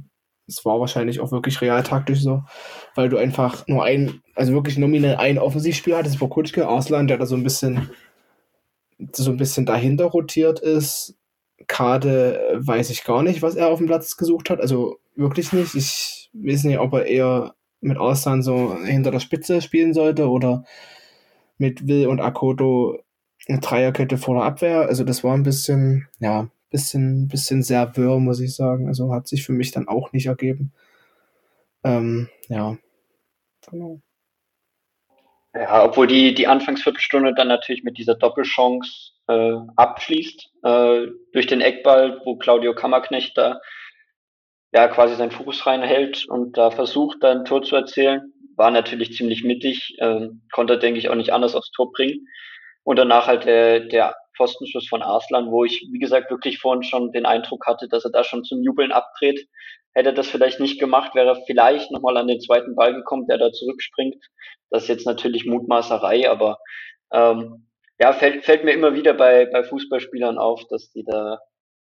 [0.46, 2.42] es war wahrscheinlich auch wirklich realtaktisch so,
[2.94, 7.18] weil du einfach nur ein, also wirklich nominell ein Offensivspiel hattest, vor Kutschke, Arslan, der
[7.18, 7.90] da so ein bisschen
[9.12, 11.16] so ein bisschen dahinter rotiert ist,
[11.66, 14.60] Kade äh, weiß ich gar nicht, was er auf dem Platz gesucht hat.
[14.60, 15.74] Also wirklich nicht.
[15.74, 20.64] Ich weiß nicht, ob er eher mit Arslan so hinter der Spitze spielen sollte oder
[21.58, 22.98] mit Will und Akoto
[23.48, 24.82] eine Dreierkette vor der Abwehr.
[24.82, 28.88] Also das war ein bisschen, ja, bisschen, bisschen sehr wirr, muss ich sagen.
[28.88, 30.72] Also hat sich für mich dann auch nicht ergeben.
[31.84, 32.76] Ähm, ja.
[33.70, 34.00] Genau.
[35.54, 41.60] Ja, obwohl die, die Anfangsviertelstunde dann natürlich mit dieser Doppelchance äh, abschließt, äh, durch den
[41.60, 43.60] Eckball, wo Claudio Kammerknecht da
[44.72, 48.32] ja quasi seinen Fuß reinhält und da versucht, dann ein Tor zu erzielen.
[48.56, 52.26] War natürlich ziemlich mittig, äh, konnte, denke ich, auch nicht anders aufs Tor bringen.
[52.88, 57.12] Und danach halt der, der Pfostenschuss von Arslan, wo ich, wie gesagt, wirklich vorhin schon
[57.12, 59.46] den Eindruck hatte, dass er da schon zum Jubeln abdreht.
[59.92, 63.26] Hätte er das vielleicht nicht gemacht, wäre er vielleicht nochmal an den zweiten Ball gekommen,
[63.26, 64.16] der da zurückspringt.
[64.70, 66.60] Das ist jetzt natürlich Mutmaßerei, aber
[67.12, 67.68] ähm,
[68.00, 71.40] ja, fällt, fällt mir immer wieder bei, bei Fußballspielern auf, dass die da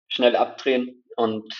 [0.08, 1.54] schnell abdrehen und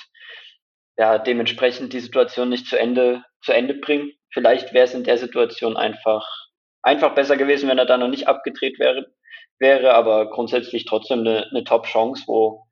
[0.99, 4.11] ja, dementsprechend die Situation nicht zu Ende, zu Ende bringen.
[4.33, 6.29] Vielleicht wäre es in der Situation einfach,
[6.87, 9.07] einfach besser gewesen, wenn er da noch nicht abgedreht wäre,
[9.59, 12.65] wäre, aber grundsätzlich trotzdem eine, eine Top-Chance, wo,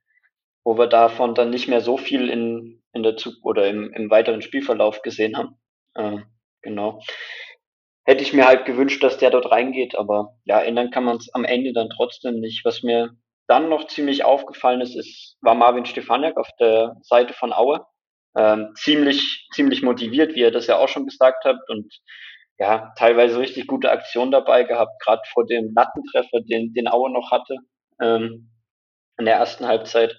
[0.62, 4.10] wo wir davon dann nicht mehr so viel in, in der Zug oder im, im
[4.10, 5.58] weiteren Spielverlauf gesehen haben.
[5.94, 6.18] Äh,
[6.62, 7.00] genau.
[8.04, 11.34] hätte ich mir halt gewünscht, dass der dort reingeht, aber ja, ändern kann man es
[11.34, 12.64] am Ende dann trotzdem nicht.
[12.64, 13.10] Was mir
[13.48, 17.84] dann noch ziemlich aufgefallen ist, ist war Marvin Stefaniak auf der Seite von Aue.
[18.36, 21.92] Ähm, ziemlich, ziemlich motiviert, wie er das ja auch schon gesagt hat und
[22.58, 27.30] ja, teilweise richtig gute Aktion dabei gehabt, gerade vor dem Lattentreffer, den, den Aue noch
[27.30, 27.56] hatte.
[28.00, 28.50] Ähm,
[29.18, 30.16] in der ersten Halbzeit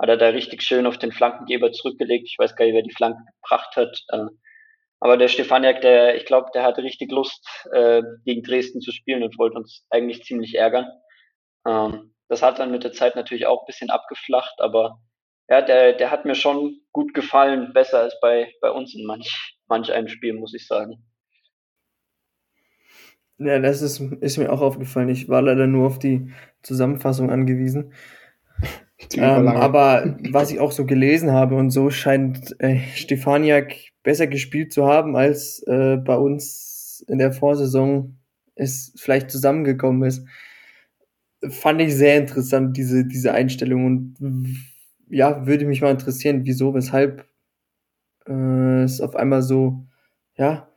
[0.00, 2.28] hat er da richtig schön auf den Flankengeber zurückgelegt.
[2.28, 3.98] Ich weiß gar nicht, wer die Flanke gebracht hat.
[4.10, 4.26] Äh,
[5.00, 9.22] aber der Stefaniak, der, ich glaube, der hatte richtig Lust, äh, gegen Dresden zu spielen
[9.22, 10.90] und wollte uns eigentlich ziemlich ärgern.
[11.66, 15.00] Ähm, das hat dann mit der Zeit natürlich auch ein bisschen abgeflacht, aber
[15.48, 19.56] ja, der, der hat mir schon gut gefallen, besser als bei, bei uns in manch,
[19.66, 21.07] manch einem Spiel, muss ich sagen.
[23.38, 25.08] Ja, das ist, ist mir auch aufgefallen.
[25.08, 26.30] Ich war leider nur auf die
[26.62, 27.92] Zusammenfassung angewiesen.
[29.14, 34.72] Ähm, aber was ich auch so gelesen habe und so scheint äh, Stefaniak besser gespielt
[34.72, 38.18] zu haben, als äh, bei uns in der Vorsaison
[38.56, 40.26] es vielleicht zusammengekommen ist.
[41.48, 43.86] Fand ich sehr interessant, diese, diese Einstellung.
[43.86, 44.58] Und
[45.08, 47.24] ja, würde mich mal interessieren, wieso, weshalb
[48.26, 49.86] äh, es auf einmal so,
[50.36, 50.68] ja,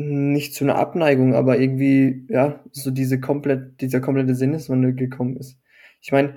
[0.00, 5.58] nicht zu einer Abneigung, aber irgendwie, ja, so diese komplett, dieser komplette Sinneswandel gekommen ist.
[6.00, 6.36] Ich meine,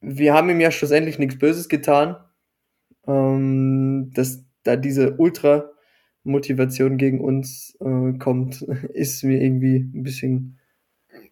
[0.00, 2.16] wir haben ihm ja schlussendlich nichts Böses getan.
[3.06, 10.58] Ähm, dass da diese Ultra-Motivation gegen uns äh, kommt, ist mir irgendwie ein bisschen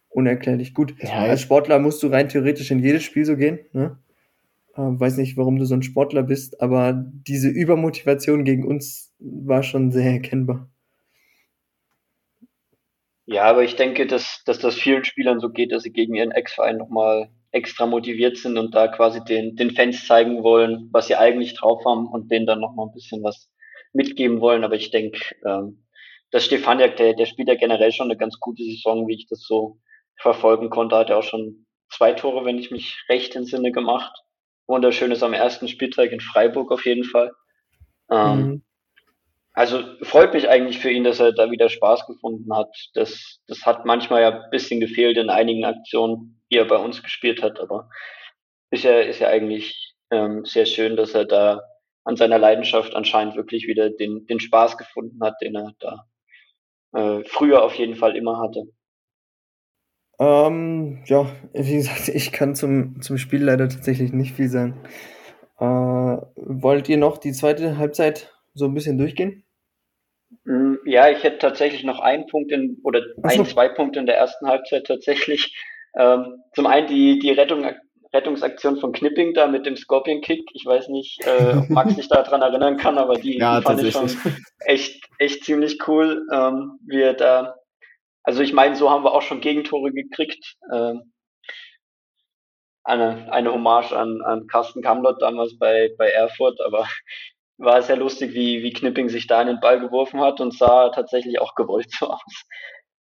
[0.08, 0.74] unerklärlich.
[0.74, 3.60] Gut, ja, als Sportler musst du rein theoretisch in jedes Spiel so gehen.
[3.72, 3.98] Ne?
[4.74, 9.62] Äh, weiß nicht, warum du so ein Sportler bist, aber diese Übermotivation gegen uns war
[9.62, 10.69] schon sehr erkennbar.
[13.32, 16.32] Ja, aber ich denke, dass, dass das vielen Spielern so geht, dass sie gegen ihren
[16.32, 21.14] Ex-Verein nochmal extra motiviert sind und da quasi den, den Fans zeigen wollen, was sie
[21.14, 23.48] eigentlich drauf haben und denen dann nochmal ein bisschen was
[23.92, 24.64] mitgeben wollen.
[24.64, 25.86] Aber ich denke, ähm,
[26.32, 29.42] dass Stefaniak, der, der spielt ja generell schon eine ganz gute Saison, wie ich das
[29.46, 29.78] so
[30.16, 30.96] verfolgen konnte.
[30.96, 34.12] Hat er auch schon zwei Tore, wenn ich mich recht entsinne, gemacht.
[34.66, 37.30] Wunderschönes am ersten Spieltag in Freiburg auf jeden Fall.
[38.10, 38.62] Ähm, mhm.
[39.52, 42.70] Also freut mich eigentlich für ihn, dass er da wieder Spaß gefunden hat.
[42.94, 47.02] Das, das hat manchmal ja ein bisschen gefehlt in einigen Aktionen, die er bei uns
[47.02, 47.88] gespielt hat, aber
[48.70, 51.62] ist ja, ist ja eigentlich ähm, sehr schön, dass er da
[52.04, 56.06] an seiner Leidenschaft anscheinend wirklich wieder den, den Spaß gefunden hat, den er da
[56.92, 58.64] äh, früher auf jeden Fall immer hatte.
[60.18, 64.82] Ähm, ja, wie gesagt, ich kann zum, zum Spiel leider tatsächlich nicht viel sagen.
[65.58, 65.64] Äh,
[66.36, 69.44] wollt ihr noch die zweite Halbzeit so ein bisschen durchgehen?
[70.44, 73.22] Mm, ja, ich hätte tatsächlich noch einen Punkt in, oder so.
[73.22, 75.56] ein, zwei Punkte in der ersten Halbzeit tatsächlich.
[75.96, 77.66] Ähm, zum einen die, die Rettung,
[78.12, 80.48] Rettungsaktion von Knipping da mit dem Scorpion Kick.
[80.52, 83.82] Ich weiß nicht, äh, ob Max sich daran erinnern kann, aber die, ja, die fand
[83.82, 84.10] ich schon
[84.60, 87.56] echt, echt ziemlich cool, ähm, wie er da,
[88.22, 90.56] also ich meine, so haben wir auch schon Gegentore gekriegt.
[90.72, 91.12] Ähm,
[92.82, 96.88] eine, eine Hommage an, an Carsten Kamlott damals bei, bei Erfurt, aber
[97.60, 100.88] war sehr lustig, wie, wie Knipping sich da in den Ball geworfen hat und sah
[100.90, 102.44] tatsächlich auch gewollt so aus.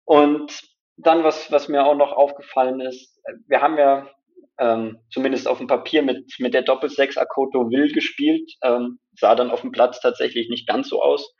[0.04, 0.60] Und
[0.96, 4.10] dann, was, was mir auch noch aufgefallen ist, wir haben ja
[4.58, 9.50] ähm, zumindest auf dem Papier mit, mit der Doppelsechs Akoto Will gespielt, ähm, sah dann
[9.50, 11.34] auf dem Platz tatsächlich nicht ganz so aus.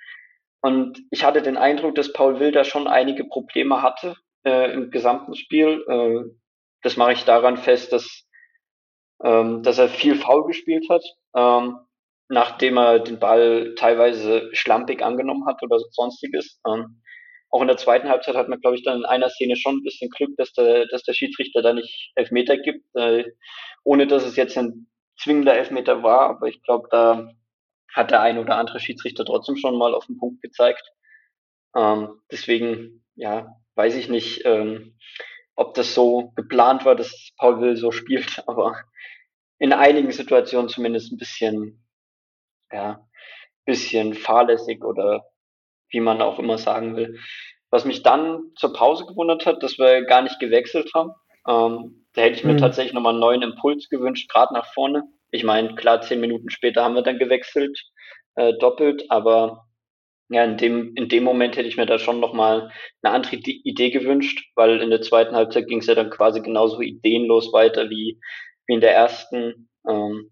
[0.63, 4.91] Und ich hatte den Eindruck, dass Paul Will da schon einige Probleme hatte äh, im
[4.91, 5.85] gesamten Spiel.
[5.89, 6.31] Äh,
[6.83, 8.27] das mache ich daran fest, dass,
[9.23, 11.03] ähm, dass er viel faul gespielt hat.
[11.35, 11.79] Ähm,
[12.31, 16.61] nachdem er den Ball teilweise schlampig angenommen hat oder sonstiges.
[16.67, 17.03] Ähm,
[17.51, 19.83] auch in der zweiten Halbzeit hat man, glaube ich, dann in einer Szene schon ein
[19.83, 23.25] bisschen Glück, dass der, dass der Schiedsrichter da nicht Elfmeter gibt, äh,
[23.83, 24.87] ohne dass es jetzt ein
[25.19, 26.31] zwingender Elfmeter war.
[26.31, 27.33] Aber ich glaube, da
[27.93, 30.89] hat der ein oder andere Schiedsrichter trotzdem schon mal auf den Punkt gezeigt.
[31.75, 34.97] Ähm, deswegen, ja, weiß ich nicht, ähm,
[35.57, 38.77] ob das so geplant war, dass Paul Will so spielt, aber
[39.59, 41.85] in einigen Situationen zumindest ein bisschen
[42.73, 43.07] ja,
[43.65, 45.25] bisschen fahrlässig oder
[45.91, 47.19] wie man auch immer sagen will.
[47.71, 51.13] Was mich dann zur Pause gewundert hat, dass wir gar nicht gewechselt haben.
[51.47, 52.59] Ähm, da hätte ich mir mhm.
[52.59, 55.05] tatsächlich nochmal einen neuen Impuls gewünscht, gerade nach vorne.
[55.31, 57.81] Ich meine, klar, zehn Minuten später haben wir dann gewechselt,
[58.35, 59.67] äh, doppelt, aber
[60.29, 62.71] ja, in dem, in dem Moment hätte ich mir da schon nochmal
[63.03, 66.81] eine andere Idee gewünscht, weil in der zweiten Halbzeit ging es ja dann quasi genauso
[66.81, 68.21] ideenlos weiter wie,
[68.67, 69.69] wie in der ersten.
[69.89, 70.31] Ähm,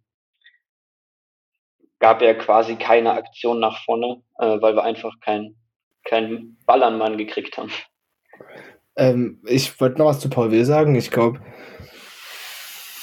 [1.98, 5.56] gab ja quasi keine Aktion nach vorne, äh, weil wir einfach keinen
[6.04, 7.70] kein Mann gekriegt haben.
[8.96, 10.94] Ähm, ich wollte noch was zu Paul Will sagen.
[10.94, 11.40] Ich glaube,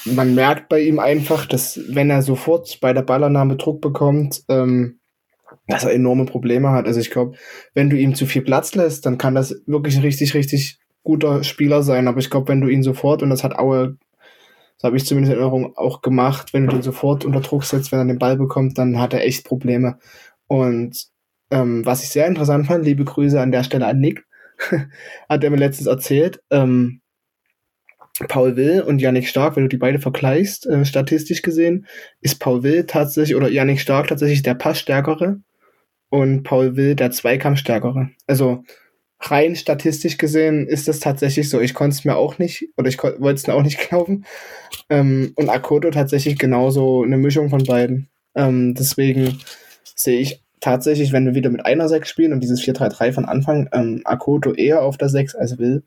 [0.04, 5.00] man merkt bei ihm einfach, dass wenn er sofort bei der Ballannahme Druck bekommt, ähm,
[5.68, 6.86] dass er enorme Probleme hat.
[6.86, 7.36] Also ich glaube,
[7.74, 11.44] wenn du ihm zu viel Platz lässt, dann kann das wirklich ein richtig, richtig guter
[11.44, 12.08] Spieler sein.
[12.08, 13.96] Aber ich glaube, wenn du ihn sofort, und das hat Aue,
[14.78, 17.92] so habe ich zumindest in Erinnerung, auch gemacht, wenn du den sofort unter Druck setzt,
[17.92, 19.98] wenn er den Ball bekommt, dann hat er echt Probleme.
[20.46, 21.06] Und
[21.50, 24.24] ähm, was ich sehr interessant fand, liebe Grüße an der Stelle an Nick,
[25.28, 27.00] hat er mir letztens erzählt, ähm,
[28.28, 31.86] Paul Will und Yannick Stark, wenn du die beide vergleichst, äh, statistisch gesehen,
[32.20, 35.40] ist Paul Will tatsächlich oder Yannick Stark tatsächlich der Passstärkere
[36.08, 38.10] und Paul Will der Zweikampfstärkere.
[38.26, 38.64] Also
[39.20, 41.60] rein statistisch gesehen ist das tatsächlich so.
[41.60, 44.24] Ich konnte es mir auch nicht oder ich wollte es mir auch nicht glauben.
[44.90, 48.08] Ähm, und Akoto tatsächlich genauso eine Mischung von beiden.
[48.34, 49.38] Ähm, deswegen
[49.94, 53.68] sehe ich tatsächlich, wenn wir wieder mit einer 6 spielen und dieses 4-3-3 von Anfang,
[53.72, 55.82] ähm, Akoto eher auf der 6 als Will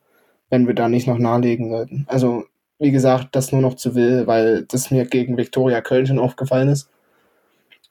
[0.50, 2.06] wenn wir da nicht noch nahelegen sollten.
[2.08, 2.46] Also,
[2.80, 6.70] wie gesagt, das nur noch zu will, weil das mir gegen Viktoria Köln schon aufgefallen
[6.70, 6.89] ist.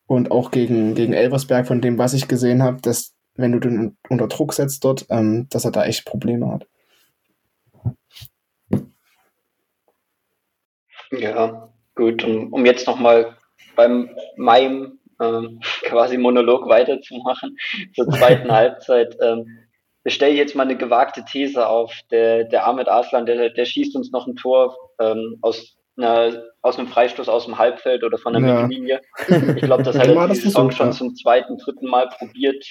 [0.07, 3.97] Und auch gegen, gegen Elversberg, von dem, was ich gesehen habe, dass, wenn du den
[4.09, 6.67] unter Druck setzt dort, ähm, dass er da echt Probleme hat.
[11.11, 12.25] Ja, gut.
[12.25, 13.37] Um, um jetzt nochmal
[13.77, 17.57] beim meinem ähm, quasi Monolog weiterzumachen
[17.95, 19.17] zur zweiten Halbzeit.
[19.21, 19.47] Ähm,
[20.07, 21.93] stelle jetzt mal eine gewagte These auf.
[22.11, 26.79] Der, der Ahmed Arslan, der, der schießt uns noch ein Tor ähm, aus, einer, aus
[26.79, 28.63] einem Freistoß aus dem Halbfeld oder von der ja.
[28.63, 29.01] Mittellinie.
[29.57, 32.65] Ich glaube, das hat er die Saison schon zum zweiten, dritten Mal probiert,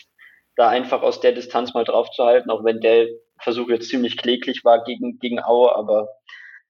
[0.57, 3.07] da einfach aus der Distanz mal drauf zu halten, auch wenn der
[3.39, 6.09] Versuch jetzt ziemlich kläglich war gegen, gegen Aue, aber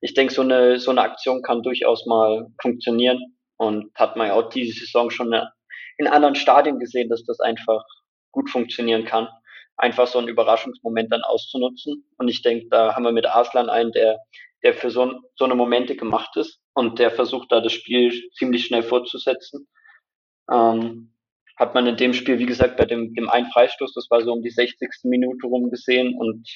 [0.01, 3.19] ich denke, so eine, so eine Aktion kann durchaus mal funktionieren
[3.57, 5.33] und hat man ja auch diese Saison schon
[5.97, 7.83] in anderen Stadien gesehen, dass das einfach
[8.31, 9.27] gut funktionieren kann
[9.77, 12.03] einfach so einen Überraschungsmoment dann auszunutzen.
[12.17, 14.19] Und ich denke, da haben wir mit Arslan einen, der,
[14.63, 18.65] der für so, so eine Momente gemacht ist und der versucht da das Spiel ziemlich
[18.65, 19.67] schnell fortzusetzen.
[20.51, 21.13] Ähm,
[21.57, 24.31] hat man in dem Spiel, wie gesagt, bei dem, dem einen Freistoß, das war so
[24.31, 24.89] um die 60.
[25.03, 26.47] Minute rum gesehen und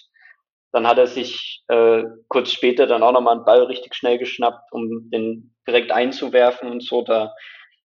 [0.71, 4.71] dann hat er sich äh, kurz später dann auch nochmal einen Ball richtig schnell geschnappt,
[4.71, 7.01] um den direkt einzuwerfen und so.
[7.01, 7.33] Da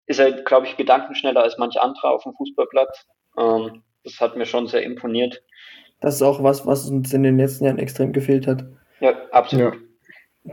[0.07, 3.07] ist er, glaube ich, gedankenschneller als manch anderer auf dem Fußballplatz.
[3.39, 5.43] Ähm, das hat mir schon sehr imponiert.
[6.01, 8.65] Das ist auch was, was uns in den letzten Jahren extrem gefehlt hat.
[9.01, 9.75] Ja, absolut.
[9.75, 9.81] Ja.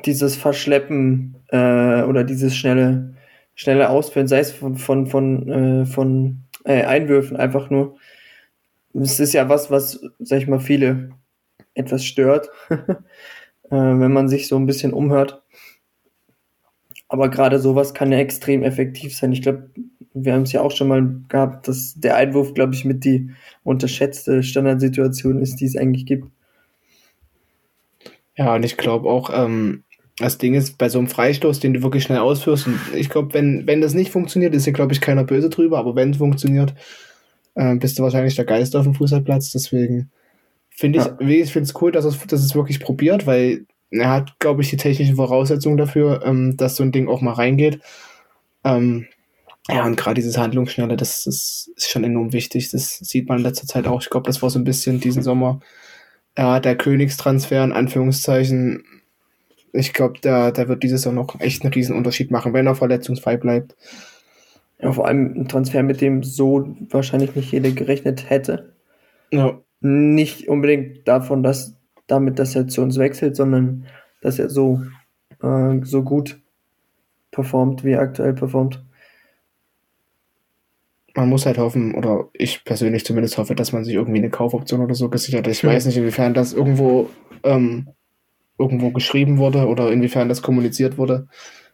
[0.06, 3.16] Dieses Verschleppen äh, oder dieses schnelle,
[3.56, 5.50] schnelle Ausführen, sei es von, von, von,
[5.82, 7.98] äh, von äh, Einwürfen einfach nur.
[8.94, 11.12] Es ist ja was, was, sag ich mal, viele
[11.74, 12.78] etwas stört, äh,
[13.70, 15.42] wenn man sich so ein bisschen umhört.
[17.08, 19.34] Aber gerade sowas kann ja extrem effektiv sein.
[19.34, 19.70] Ich glaube,
[20.14, 23.32] wir haben es ja auch schon mal gehabt, dass der Einwurf, glaube ich, mit die
[23.64, 26.28] unterschätzte Standardsituation ist, die es eigentlich gibt.
[28.36, 29.84] Ja, und ich glaube auch, ähm,
[30.18, 33.34] das Ding ist, bei so einem Freistoß, den du wirklich schnell ausführst, und ich glaube,
[33.34, 36.18] wenn, wenn das nicht funktioniert, ist ja, glaube ich, keiner böse drüber, aber wenn es
[36.18, 36.74] funktioniert,
[37.56, 40.12] äh, bist du wahrscheinlich der Geist auf dem Fußballplatz, deswegen
[40.70, 41.44] finde ich, ja.
[41.44, 44.70] ich finde es cool, dass es, dass es wirklich probiert, weil er hat, glaube ich,
[44.70, 47.80] die technischen Voraussetzungen dafür, ähm, dass so ein Ding auch mal reingeht.
[48.64, 49.08] Ähm,
[49.70, 52.70] ja, und gerade dieses Handlungsschnelle, das, das ist schon enorm wichtig.
[52.72, 54.02] Das sieht man in letzter Zeit auch.
[54.02, 55.60] Ich glaube, das war so ein bisschen diesen Sommer,
[56.38, 58.84] ja, der Königstransfer in Anführungszeichen.
[59.74, 62.76] Ich glaube, da, da wird dieses Jahr noch echt einen riesen Unterschied machen, wenn er
[62.76, 63.76] verletzungsfrei bleibt.
[64.80, 68.74] Ja, vor allem ein Transfer, mit dem so wahrscheinlich nicht jeder gerechnet hätte.
[69.32, 69.60] Ja.
[69.80, 71.76] Nicht unbedingt davon, dass
[72.08, 73.86] damit, dass er zu uns wechselt, sondern
[74.22, 74.82] dass er so,
[75.42, 76.40] äh, so gut
[77.32, 78.84] performt, wie er aktuell performt
[81.16, 84.82] man muss halt hoffen, oder ich persönlich zumindest hoffe, dass man sich irgendwie eine Kaufoption
[84.82, 85.52] oder so gesichert hat.
[85.52, 87.10] Ich weiß nicht, inwiefern das irgendwo,
[87.44, 87.90] ähm,
[88.62, 91.28] irgendwo geschrieben wurde oder inwiefern das kommuniziert wurde.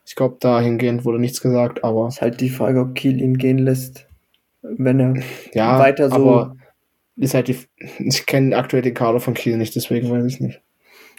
[0.05, 2.07] Ich glaube, dahingehend wurde nichts gesagt, aber.
[2.07, 4.07] Ist halt die Frage, ob Kiel ihn gehen lässt,
[4.61, 5.13] wenn er
[5.53, 6.15] ja, weiter so.
[6.15, 6.55] Aber
[7.17, 7.57] ist halt die,
[7.99, 10.61] ich kenne aktuell den Kader von Kiel nicht, deswegen weiß ich nicht.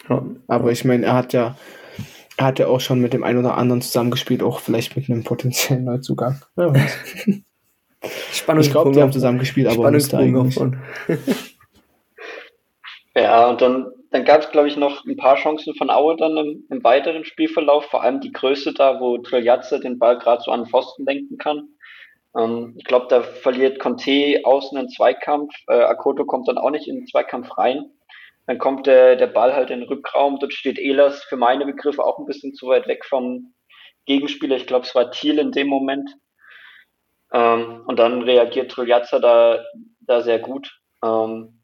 [0.09, 0.25] Ja.
[0.47, 1.55] Aber ich meine, er hat ja,
[2.37, 5.23] er hat ja auch schon mit dem einen oder anderen zusammengespielt, auch vielleicht mit einem
[5.23, 6.41] potenziellen Neuzugang.
[6.57, 6.73] Ja,
[8.01, 10.09] ich glaube, die haben zusammen gespielt, aber eigentlich.
[13.15, 16.35] ja, und dann, dann gab es, glaube ich, noch ein paar Chancen von Aue dann
[16.37, 20.51] im, im weiteren Spielverlauf, vor allem die größte da, wo Triljatze den Ball gerade so
[20.51, 21.69] an den Pfosten lenken kann.
[22.35, 26.87] Ähm, ich glaube, da verliert Conte außen einen Zweikampf, äh, Akoto kommt dann auch nicht
[26.87, 27.91] in den Zweikampf rein.
[28.47, 32.03] Dann kommt der, der Ball halt in den Rückraum, dort steht Elas für meine Begriffe
[32.03, 33.53] auch ein bisschen zu weit weg vom
[34.05, 34.55] Gegenspieler.
[34.55, 36.09] Ich glaube, es war Thiel in dem Moment.
[37.31, 39.63] Ähm, und dann reagiert Truljazza da,
[39.99, 41.61] da sehr gut, ähm,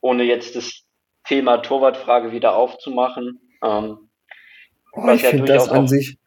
[0.00, 0.83] ohne jetzt das
[1.26, 3.40] Thema Torwartfrage wieder aufzumachen.
[3.62, 3.98] Ähm,
[4.92, 6.18] oh, was ja durchaus an sich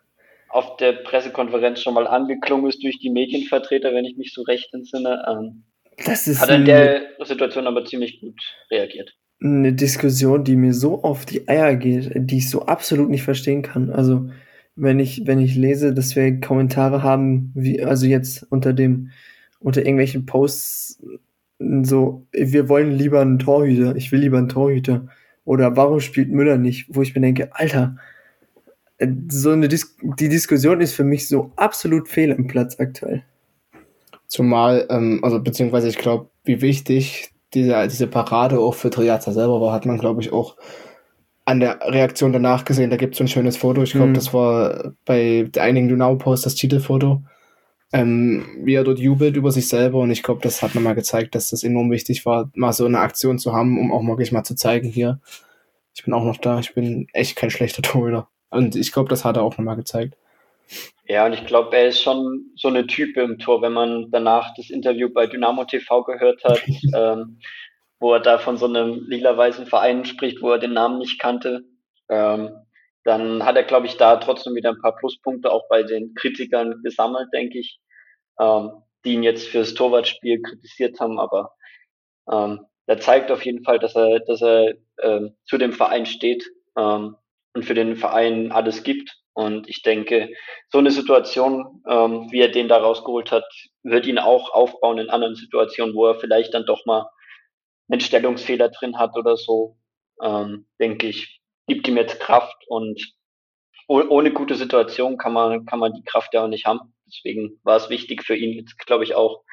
[0.50, 4.74] auf der Pressekonferenz schon mal angeklungen ist durch die Medienvertreter, wenn ich mich so recht
[4.74, 5.24] entsinne.
[5.28, 5.64] Ähm,
[6.06, 8.40] Das ist Hat er in der Situation aber ziemlich gut
[8.72, 9.14] reagiert.
[9.42, 13.62] eine Diskussion, die mir so auf die Eier geht, die ich so absolut nicht verstehen
[13.62, 13.90] kann.
[13.92, 14.30] Also,
[14.76, 19.12] wenn ich, wenn ich lese, dass wir Kommentare haben, wie, also jetzt unter dem,
[19.60, 21.04] unter irgendwelchen Posts,
[21.60, 25.08] so, wir wollen lieber einen Torhüter, ich will lieber einen Torhüter.
[25.46, 26.88] Oder warum spielt Müller nicht?
[26.90, 27.98] Wo ich mir denke, Alter,
[28.98, 33.24] äh, so eine Dis die Diskussion ist für mich so absolut fehl am Platz aktuell.
[34.28, 39.62] Zumal, ähm, also beziehungsweise ich glaube, wie wichtig diese, diese Parade auch für Triaza selber
[39.62, 40.58] war, hat man, glaube ich, auch
[41.46, 42.90] an der Reaktion danach gesehen.
[42.90, 43.82] Da gibt es so ein schönes Foto.
[43.84, 44.14] Ich glaube, Mhm.
[44.16, 47.24] das war bei einigen Dynamo-Posts das Titelfoto.
[47.94, 50.00] Ähm, wie er dort jubelt über sich selber.
[50.00, 53.00] Und ich glaube, das hat nochmal gezeigt, dass das enorm wichtig war, mal so eine
[53.00, 55.22] Aktion zu haben, um auch wirklich mal zu zeigen, hier,
[55.96, 58.30] ich bin auch noch da, ich bin echt kein schlechter Torhüter.
[58.50, 60.18] Und ich glaube, das hat er auch nochmal gezeigt.
[61.08, 64.54] Ja, und ich glaube, er ist schon so eine Type im Tor, wenn man danach
[64.56, 66.62] das Interview bei Dynamo TV gehört hat,
[66.96, 67.40] ähm,
[68.00, 71.64] wo er da von so einem lila-weißen Verein spricht, wo er den Namen nicht kannte.
[72.10, 72.52] Ähm,
[73.08, 76.82] dann hat er, glaube ich, da trotzdem wieder ein paar Pluspunkte auch bei den Kritikern
[76.84, 77.80] gesammelt, denke ich,
[78.38, 81.54] ähm, die ihn jetzt fürs Torwartspiel kritisiert haben, aber
[82.30, 86.50] ähm, er zeigt auf jeden Fall, dass er, dass er ähm, zu dem Verein steht
[86.78, 87.16] ähm,
[87.54, 89.16] und für den Verein alles gibt.
[89.34, 90.30] Und ich denke,
[90.70, 93.46] so eine Situation, ähm, wie er den da rausgeholt hat,
[93.84, 97.10] wird ihn auch aufbauen in anderen Situationen, wo er vielleicht dann doch mal
[97.90, 99.78] einen Stellungsfehler drin hat oder so.
[100.22, 101.37] Ähm, denke ich,
[101.68, 103.14] gibt ihm jetzt Kraft und
[103.88, 106.94] oh, ohne gute Situation kann man, kann man die Kraft ja auch nicht haben.
[107.06, 109.44] Deswegen war es wichtig für ihn jetzt, glaube ich, auch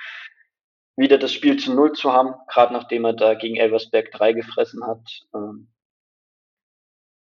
[0.96, 4.86] wieder das Spiel zu Null zu haben, gerade nachdem er da gegen Elversberg 3 gefressen
[4.86, 5.02] hat.
[5.34, 5.68] Ähm,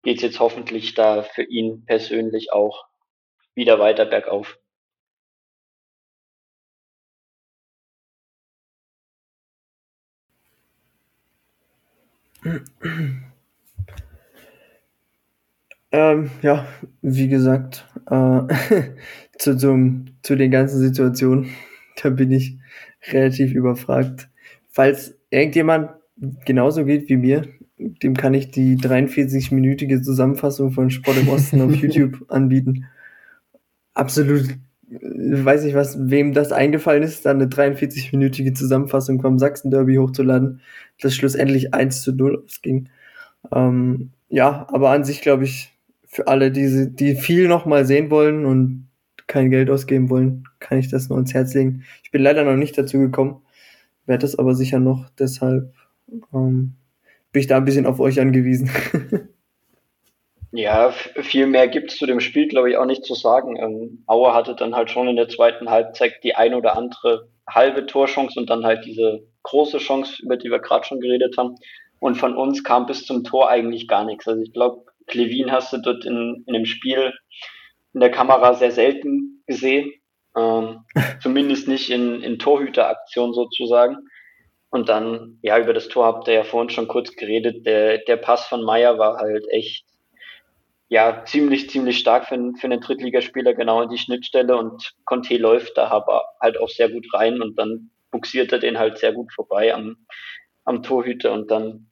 [0.02, 2.86] geht es jetzt hoffentlich da für ihn persönlich auch
[3.54, 4.58] wieder weiter bergauf.
[15.94, 16.66] Ähm, ja,
[17.02, 18.40] wie gesagt, äh,
[19.38, 21.50] zu, zum, zu den ganzen Situationen,
[22.02, 22.58] da bin ich
[23.12, 24.28] relativ überfragt.
[24.70, 25.90] Falls irgendjemand
[26.44, 27.46] genauso geht wie mir,
[27.78, 32.86] dem kann ich die 43-minütige Zusammenfassung von Sport im Osten auf YouTube anbieten.
[33.92, 34.48] Absolut,
[34.90, 40.60] weiß ich was, wem das eingefallen ist, dann eine 43-minütige Zusammenfassung vom Sachsen-Derby hochzuladen,
[41.00, 42.88] das schlussendlich 1 zu 0 ausging.
[43.52, 45.73] Ähm, ja, aber an sich glaube ich,
[46.14, 48.88] für alle, die, die viel noch mal sehen wollen und
[49.26, 51.84] kein Geld ausgeben wollen, kann ich das nur ans Herz legen.
[52.04, 53.42] Ich bin leider noch nicht dazu gekommen,
[54.06, 55.74] werde das aber sicher noch, deshalb
[56.32, 56.76] ähm,
[57.32, 58.70] bin ich da ein bisschen auf euch angewiesen.
[60.56, 63.56] Ja, viel mehr gibt es zu dem Spiel, glaube ich, auch nicht zu sagen.
[63.56, 67.86] Ähm, Auer hatte dann halt schon in der zweiten Halbzeit die ein oder andere halbe
[67.86, 71.56] Torchance und dann halt diese große Chance, über die wir gerade schon geredet haben.
[71.98, 74.28] Und von uns kam bis zum Tor eigentlich gar nichts.
[74.28, 77.12] Also ich glaube, Klevin hast du dort in, in dem Spiel
[77.92, 79.92] in der Kamera sehr selten gesehen.
[80.36, 80.84] Ähm,
[81.22, 83.96] zumindest nicht in, in Torhüteraktion sozusagen.
[84.70, 87.64] Und dann, ja, über das Tor habt ihr ja vorhin schon kurz geredet.
[87.64, 89.86] Der, der Pass von Meier war halt echt,
[90.88, 94.56] ja, ziemlich, ziemlich stark für, für einen Drittligaspieler, genau in die Schnittstelle.
[94.56, 98.78] Und Conte läuft da aber halt auch sehr gut rein und dann buxiert er den
[98.78, 99.96] halt sehr gut vorbei am,
[100.64, 101.90] am Torhüter und dann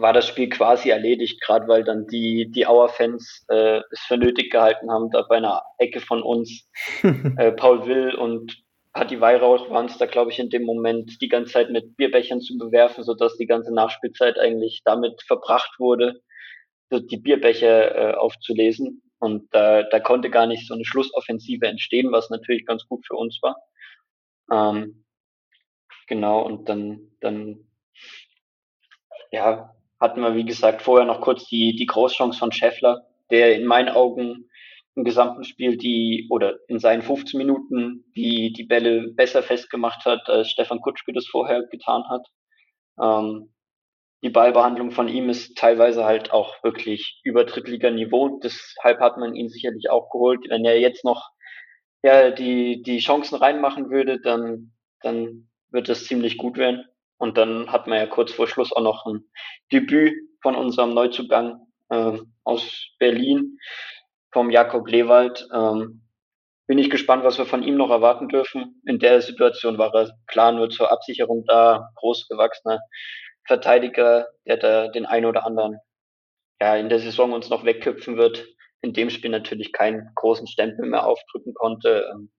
[0.00, 4.50] war das Spiel quasi erledigt, gerade weil dann die, die Auer-Fans äh, es für nötig
[4.50, 6.68] gehalten haben, da bei einer Ecke von uns
[7.02, 11.28] äh, Paul Will und Patti Weihrauch waren es da, glaube ich, in dem Moment die
[11.28, 16.20] ganze Zeit mit Bierbechern zu bewerfen, sodass die ganze Nachspielzeit eigentlich damit verbracht wurde,
[16.90, 19.02] die Bierbecher äh, aufzulesen.
[19.20, 23.14] Und da, da konnte gar nicht so eine Schlussoffensive entstehen, was natürlich ganz gut für
[23.14, 23.56] uns war.
[24.50, 25.04] Ähm,
[26.08, 27.68] genau, und dann, dann
[29.30, 33.66] ja, hatten wir, wie gesagt, vorher noch kurz die, die Großchance von Scheffler, der in
[33.66, 34.48] meinen Augen
[34.96, 40.28] im gesamten Spiel die, oder in seinen 15 Minuten die, die Bälle besser festgemacht hat,
[40.28, 42.26] als Stefan Kutschke das vorher getan hat.
[43.00, 43.52] Ähm,
[44.22, 48.40] die Ballbehandlung von ihm ist teilweise halt auch wirklich über Drittliganiveau.
[48.42, 50.40] Deshalb hat man ihn sicherlich auch geholt.
[50.48, 51.30] Wenn er jetzt noch
[52.02, 56.84] ja, die, die Chancen reinmachen würde, dann, dann wird das ziemlich gut werden.
[57.20, 59.30] Und dann hat man ja kurz vor Schluss auch noch ein
[59.70, 63.58] Debüt von unserem Neuzugang äh, aus Berlin,
[64.32, 65.46] vom Jakob Lewald.
[65.54, 66.02] Ähm,
[66.66, 68.80] bin ich gespannt, was wir von ihm noch erwarten dürfen.
[68.86, 72.80] In der Situation war er klar nur zur Absicherung da, großgewachsener
[73.46, 75.76] Verteidiger, der da den einen oder anderen
[76.58, 78.46] ja in der Saison uns noch wegköpfen wird.
[78.80, 82.08] In dem Spiel natürlich keinen großen Stempel mehr aufdrücken konnte.
[82.14, 82.30] Ähm,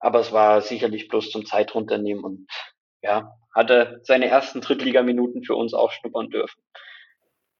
[0.00, 2.46] aber es war sicherlich bloß zum Zeitrunternehmen und
[3.06, 6.60] ja, hatte seine ersten Drittligaminuten für uns auch schnuppern dürfen.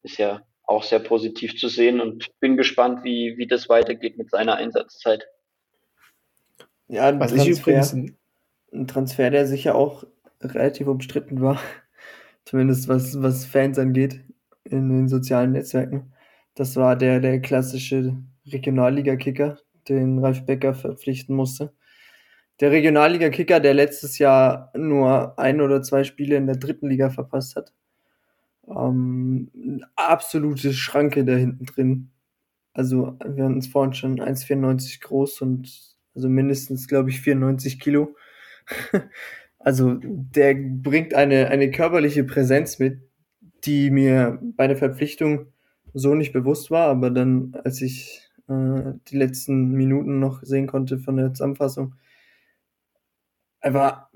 [0.03, 4.30] Ist ja auch sehr positiv zu sehen und bin gespannt, wie, wie das weitergeht mit
[4.30, 5.26] seiner Einsatzzeit.
[6.88, 8.07] Ja, ein Was Transfer,
[8.72, 10.05] ein Transfer, der sicher auch
[10.40, 11.61] relativ umstritten war,
[12.44, 14.20] zumindest was, was Fans angeht
[14.64, 16.12] in den sozialen Netzwerken.
[16.55, 18.16] Das war der, der klassische
[18.47, 21.72] Regionalliga-Kicker, den Ralf Becker verpflichten musste.
[22.61, 27.57] Der Regionalliga-Kicker, der letztes Jahr nur ein oder zwei Spiele in der dritten Liga verpasst
[27.57, 27.72] hat.
[28.68, 29.50] Ähm,
[29.94, 32.11] absolute Schranke da hinten drin.
[32.72, 38.16] Also, wir hatten es vorhin schon 1,94 groß und also mindestens, glaube ich, 94 Kilo.
[39.59, 43.00] also, der bringt eine, eine körperliche Präsenz mit,
[43.64, 45.46] die mir bei der Verpflichtung
[45.92, 50.98] so nicht bewusst war, aber dann, als ich äh, die letzten Minuten noch sehen konnte
[50.98, 51.94] von der Zusammenfassung,
[53.66, 54.06] einfach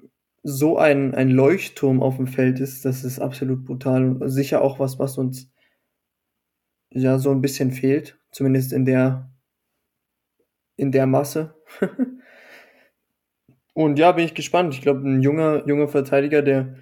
[0.42, 4.78] so ein, ein Leuchtturm auf dem Feld ist, das ist absolut brutal und sicher auch
[4.78, 5.50] was, was uns
[6.90, 9.30] ja so ein bisschen fehlt, zumindest in der
[10.76, 11.54] in der Masse.
[13.74, 14.72] und ja, bin ich gespannt.
[14.72, 16.76] Ich glaube, ein junger junger Verteidiger, der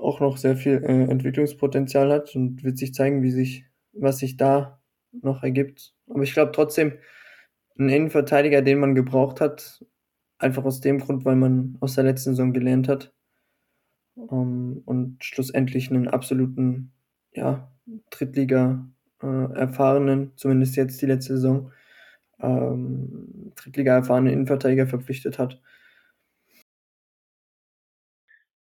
[0.00, 4.36] auch noch sehr viel äh, Entwicklungspotenzial hat und wird sich zeigen, wie sich was sich
[4.36, 4.80] da
[5.12, 5.94] noch ergibt.
[6.08, 6.94] Aber ich glaube trotzdem,
[7.78, 9.84] ein Innenverteidiger, den man gebraucht hat,
[10.38, 13.12] Einfach aus dem Grund, weil man aus der letzten Saison gelernt hat
[14.16, 16.92] ähm, und schlussendlich einen absoluten,
[17.32, 17.70] ja,
[18.10, 18.86] Drittliga
[19.22, 21.72] äh, erfahrenen, zumindest jetzt die letzte Saison,
[22.40, 25.60] ähm, Drittliga erfahrenen Innenverteidiger verpflichtet hat.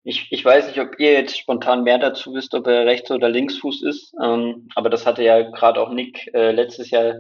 [0.05, 3.29] Ich, ich weiß nicht, ob ihr jetzt spontan mehr dazu wisst, ob er Rechts- oder
[3.29, 7.15] Linksfuß ist, ähm, aber das hatte ja gerade auch Nick äh, letztes Jahr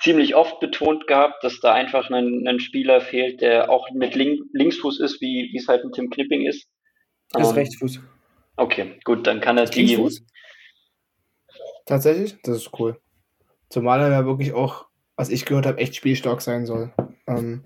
[0.00, 4.40] ziemlich oft betont gehabt, dass da einfach ein, ein Spieler fehlt, der auch mit Link,
[4.52, 6.68] Linksfuß ist, wie, es halt mit Tim Knipping ist.
[7.30, 8.00] Das ist ähm, Rechtsfuß.
[8.56, 9.84] Okay, gut, dann kann er die.
[9.84, 10.24] Linksfuß?
[11.86, 12.36] Tatsächlich?
[12.42, 12.98] Das ist cool.
[13.68, 14.86] Zumal er ja wirklich auch,
[15.16, 16.92] was ich gehört habe, echt spielstark sein soll.
[17.26, 17.64] Ähm,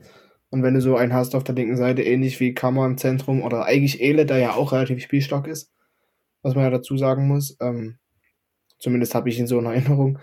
[0.51, 3.43] und wenn du so einen hast auf der linken Seite, ähnlich wie Kammer im Zentrum
[3.43, 5.73] oder eigentlich Ele, der ja auch relativ spielstark ist,
[6.43, 7.99] was man ja dazu sagen muss, ähm,
[8.79, 10.19] zumindest habe ich ihn so in Erinnerung,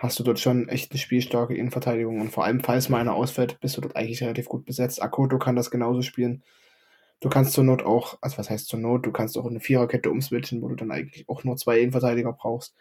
[0.00, 2.22] hast du dort schon echt eine spielstarke Innenverteidigung.
[2.22, 5.02] Und vor allem, falls mal einer ausfällt, bist du dort eigentlich relativ gut besetzt.
[5.02, 6.42] Akoto kann das genauso spielen.
[7.20, 10.10] Du kannst zur Not auch, also was heißt zur Not, du kannst auch eine Viererkette
[10.10, 12.74] umswitchen, wo du dann eigentlich auch nur zwei Innenverteidiger brauchst.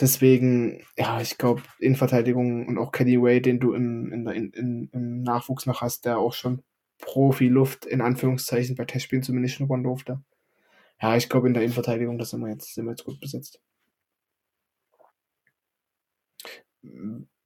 [0.00, 4.88] Deswegen, ja, ich glaube, Innenverteidigung und auch Kenny Way, den du im, in der, in,
[4.90, 6.62] im Nachwuchs noch hast, der auch schon
[7.00, 10.22] Profi-Luft in Anführungszeichen bei Testspielen zumindest schnuppern durfte.
[11.02, 13.60] Ja, ich glaube, in der Innenverteidigung, das sind wir jetzt, sind wir jetzt gut besetzt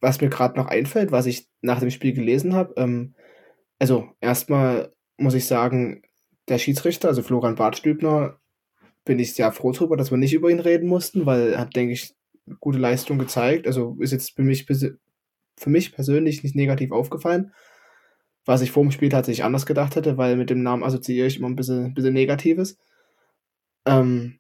[0.01, 3.15] was mir gerade noch einfällt, was ich nach dem Spiel gelesen habe, ähm,
[3.79, 6.03] also erstmal muss ich sagen,
[6.49, 8.39] der Schiedsrichter, also Florian Bartstübner,
[9.05, 11.75] bin ich sehr froh darüber, dass wir nicht über ihn reden mussten, weil er hat,
[11.75, 12.15] denke ich,
[12.61, 13.67] gute Leistung gezeigt.
[13.67, 17.53] Also ist jetzt für mich, für mich persönlich nicht negativ aufgefallen,
[18.45, 21.39] was ich vor dem Spiel tatsächlich anders gedacht hätte, weil mit dem Namen assoziiere ich
[21.39, 22.79] immer ein bisschen, bisschen Negatives.
[23.87, 24.39] Ähm,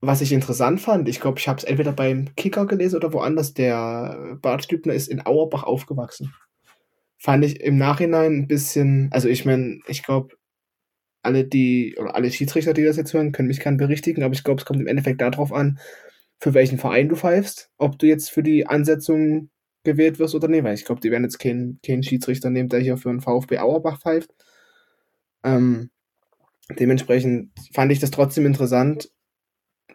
[0.00, 3.54] was ich interessant fand, ich glaube, ich habe es entweder beim Kicker gelesen oder woanders,
[3.54, 6.34] der Bart Stübner ist in Auerbach aufgewachsen.
[7.18, 10.36] Fand ich im Nachhinein ein bisschen, also ich meine, ich glaube,
[11.22, 14.44] alle die, oder alle Schiedsrichter, die das jetzt hören, können mich gerne berichtigen, aber ich
[14.44, 15.78] glaube, es kommt im Endeffekt darauf an,
[16.38, 19.50] für welchen Verein du pfeifst, ob du jetzt für die Ansetzung
[19.82, 22.80] gewählt wirst oder nicht, weil ich glaube, die werden jetzt keinen kein Schiedsrichter nehmen, der
[22.80, 24.30] hier für einen VfB Auerbach pfeift.
[25.42, 25.90] Ähm,
[26.78, 29.10] dementsprechend fand ich das trotzdem interessant,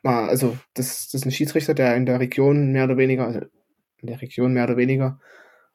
[0.04, 3.40] mal, also das, das ist ein Schiedsrichter, der in der Region mehr oder weniger, also
[4.02, 5.20] in der Region mehr oder weniger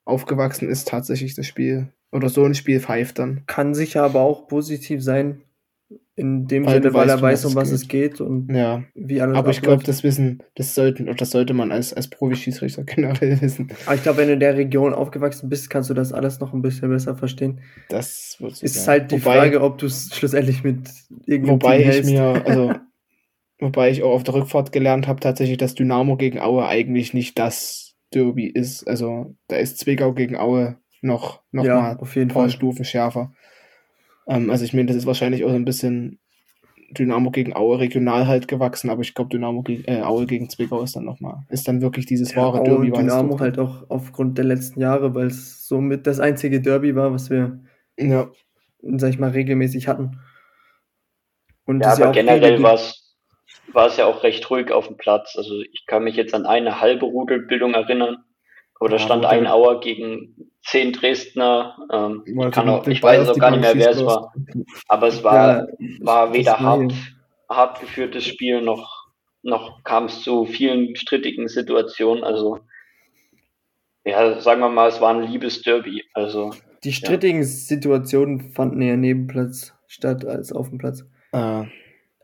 [0.05, 3.43] aufgewachsen ist, tatsächlich das Spiel oder so ein Spiel pfeift dann.
[3.47, 5.43] Kann sicher aber auch positiv sein,
[6.18, 8.22] in dem weil Sinne, weil er weiß, um was es geht.
[8.22, 8.83] und ja.
[8.95, 12.85] wie alles Aber ich glaube, das wissen, das sollten, das sollte man als, als Profi-Schiedsrichter
[12.87, 13.70] generell wissen.
[13.85, 16.55] Aber ich glaube, wenn du in der Region aufgewachsen bist, kannst du das alles noch
[16.55, 17.61] ein bisschen besser verstehen.
[17.91, 18.87] Das ist sein.
[18.87, 20.89] halt die wobei, Frage, ob du es schlussendlich mit
[21.27, 22.72] irgendeinem Wobei ich mir, also
[23.59, 27.38] Wobei ich auch auf der Rückfahrt gelernt habe, tatsächlich, dass Dynamo gegen Aue eigentlich nicht
[27.38, 28.86] das Derby ist.
[28.86, 32.50] Also da ist Zwickau gegen Aue noch, noch ja, mal auf jeden ein paar Fall.
[32.50, 33.32] Stufen schärfer.
[34.26, 36.18] Ähm, also ich meine, das ist wahrscheinlich auch so ein bisschen
[36.90, 40.82] Dynamo gegen Aue regional halt gewachsen, aber ich glaube, Dynamo gegen äh, Aue gegen Zwickau
[40.82, 42.90] ist dann nochmal, ist dann wirklich dieses ja, wahre Derby.
[42.90, 47.12] Und Dynamo halt auch aufgrund der letzten Jahre, weil es somit das einzige Derby war,
[47.12, 47.61] was wir,
[47.98, 48.30] ja.
[48.82, 50.20] sag ich mal, regelmäßig hatten.
[51.64, 53.05] Und ja, aber generell war es
[53.77, 55.37] war es ja auch recht ruhig auf dem Platz.
[55.37, 58.24] Also ich kann mich jetzt an eine halbe Rudelbildung erinnern.
[58.81, 61.77] Oder Ja, stand ein Auer gegen zehn Dresdner.
[61.93, 64.33] Ähm, ich, kann auch, ich weiß auch gar nicht mehr, wer es war.
[64.89, 65.66] Aber es war, Ja,
[66.01, 66.93] war weder hart,
[67.49, 69.07] hart geführtes Spiel noch,
[69.43, 72.24] noch kam es zu vielen strittigen Situationen.
[72.24, 72.61] Also,
[74.05, 76.03] ja, sagen wir mal, es war ein Liebesderby.
[76.14, 76.53] Also,
[76.83, 81.03] Die strittigen Situationen fanden eher neben Platz statt als auf dem Platz.
[81.33, 81.66] Äh, ah,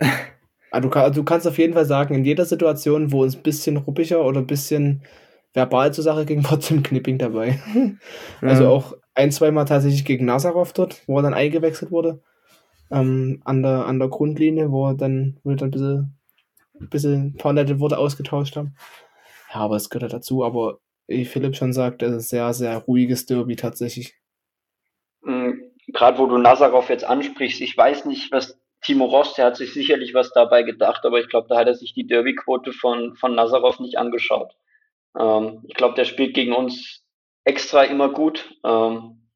[0.81, 3.77] du, kann, du kannst auf jeden Fall sagen, in jeder Situation, wo es ein bisschen
[3.77, 5.03] ruppiger oder ein bisschen
[5.53, 7.59] verbal zur Sache ging, war Tim Knipping dabei.
[8.41, 8.70] Also Ja.
[8.70, 12.23] auch ein, zweimal tatsächlich gegen Nazarov dort, wo er dann eingewechselt wurde.
[12.91, 16.18] Ähm, an, der, an der Grundlinie, wo er dann, wo wir dann ein bisschen,
[16.81, 18.75] ein bisschen ein paar nette Worte ausgetauscht haben.
[19.53, 20.45] Ja, aber es gehört ja dazu.
[20.45, 24.14] Aber wie Philipp schon sagt, es ist ein sehr, sehr ruhiges Derby tatsächlich.
[25.23, 29.72] gerade wo du Nazarov jetzt ansprichst, ich weiß nicht, was Timo Ross, der hat sich
[29.72, 33.35] sicherlich was dabei gedacht, aber ich glaube, da hat er sich die Derby-Quote von, von
[33.35, 34.53] Nazarov nicht angeschaut.
[35.18, 37.05] Ähm, ich glaube, der spielt gegen uns
[37.45, 39.28] extra immer gut, ähm,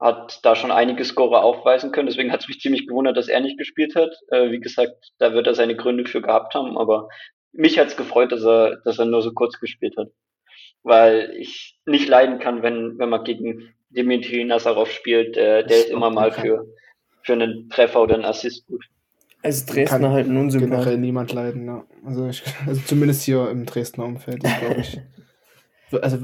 [0.00, 3.40] hat da schon einige Scorer aufweisen können, deswegen hat es mich ziemlich gewundert, dass er
[3.40, 4.10] nicht gespielt hat.
[4.28, 7.08] Äh, wie gesagt, da wird er seine Gründe für gehabt haben, aber
[7.52, 10.08] mich hat's gefreut, dass er, dass er nur so kurz gespielt hat.
[10.82, 15.90] Weil ich nicht leiden kann, wenn, wenn man gegen Dimitri Nazarov spielt, der, der ist
[15.90, 16.66] immer mal für,
[17.22, 18.84] für einen Treffer oder einen Assist gut.
[19.42, 20.70] Also Dresdner Kann halt ein Unsympath.
[20.70, 21.84] Generell niemand leiden, ja.
[22.04, 25.00] Also, ich, also zumindest hier im Dresdner Umfeld, glaube ich.
[26.02, 26.18] Also,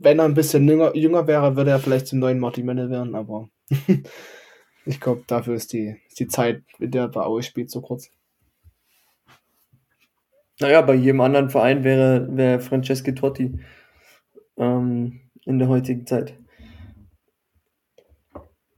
[0.00, 3.14] wenn er ein bisschen jünger, jünger wäre, würde er vielleicht zum neuen Martin Menne werden,
[3.14, 3.48] aber
[4.84, 7.80] ich glaube, dafür ist die, ist die Zeit, in der er bei Aue spielt, so
[7.80, 8.10] kurz.
[10.58, 13.60] Naja, bei jedem anderen Verein wäre, wäre Franceschi Totti
[14.56, 16.34] ähm, in der heutigen Zeit.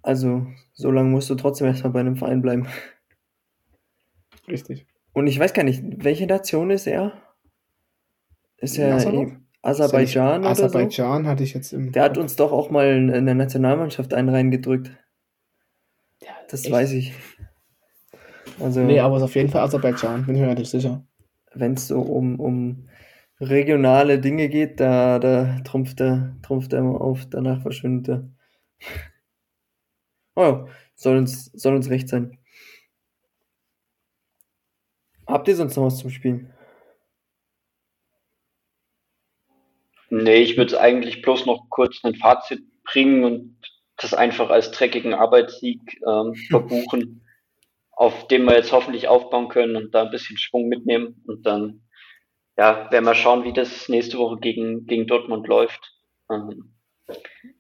[0.09, 2.67] Also, so lange musst du trotzdem erstmal bei einem Verein bleiben.
[4.49, 4.87] Richtig.
[5.13, 7.13] Und ich weiß gar nicht, welche Nation ist er?
[8.57, 8.97] Ist er
[9.61, 10.65] Aserbaidschan oder so?
[10.65, 11.93] Aserbaidschan hatte ich jetzt im.
[11.93, 14.93] Der hat uns doch auch mal in der Nationalmannschaft einen reingedrückt.
[16.49, 16.73] Das echt?
[16.73, 17.13] weiß ich.
[18.61, 21.05] Also, Nee, aber es ist auf jeden Fall Aserbaidschan, bin ich mir relativ sicher.
[21.53, 22.89] wenn es so um, um
[23.41, 28.29] regionale Dinge geht, da, da trumpft er, trumpft er immer auf, danach verschwindet er.
[30.39, 32.39] Oh, soll uns, soll uns recht sein.
[35.26, 36.55] Habt ihr sonst noch was zum Spielen?
[40.11, 43.59] Nee, ich würde es eigentlich bloß noch kurz ein Fazit bringen und
[43.97, 47.26] das einfach als dreckigen Arbeitssieg ähm, verbuchen,
[47.91, 51.20] auf dem wir jetzt hoffentlich aufbauen können und da ein bisschen Schwung mitnehmen.
[51.26, 51.82] Und dann
[52.57, 55.97] ja, werden wir schauen, wie das nächste Woche gegen, gegen Dortmund läuft.
[56.30, 56.78] Ähm,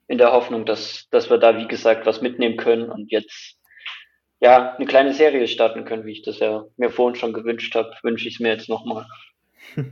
[0.06, 3.58] in der Hoffnung, dass, dass wir da, wie gesagt, was mitnehmen können und jetzt
[4.40, 7.90] ja eine kleine Serie starten können, wie ich das ja mir vorhin schon gewünscht habe,
[8.02, 9.06] wünsche ich es mir jetzt nochmal.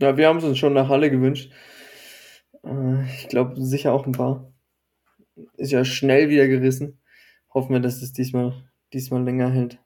[0.00, 1.52] Ja, wir haben es uns schon nach Halle gewünscht.
[2.64, 4.52] Äh, ich glaube, sicher auch ein paar.
[5.56, 7.00] Ist ja schnell wieder gerissen.
[7.52, 9.80] Hoffen wir, dass es diesmal, diesmal länger hält.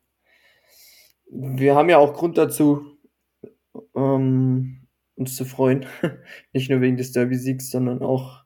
[1.31, 2.99] Wir haben ja auch Grund dazu,
[3.97, 5.87] ähm, uns zu freuen.
[6.53, 8.42] Nicht nur wegen des Derby-Siegs, sondern auch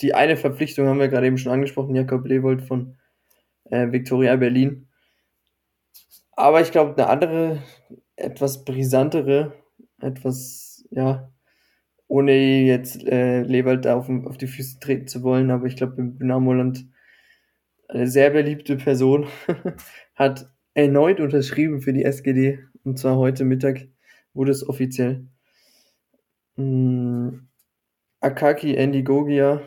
[0.00, 2.96] die eine Verpflichtung haben wir gerade eben schon angesprochen, Jakob Lewold von
[3.64, 4.88] äh, Viktoria Berlin.
[6.32, 7.62] Aber ich glaube, eine andere,
[8.16, 9.52] etwas brisantere,
[10.00, 11.30] etwas, ja,
[12.08, 15.96] ohne jetzt äh, Lewald da auf, auf die Füße treten zu wollen, aber ich glaube,
[15.96, 16.86] im Dynamoland
[17.88, 19.26] eine sehr beliebte Person
[20.14, 23.88] hat erneut unterschrieben für die SGD und zwar heute Mittag
[24.34, 25.26] wurde es offiziell.
[26.56, 27.46] Mm,
[28.22, 29.62] Akaki Endigogia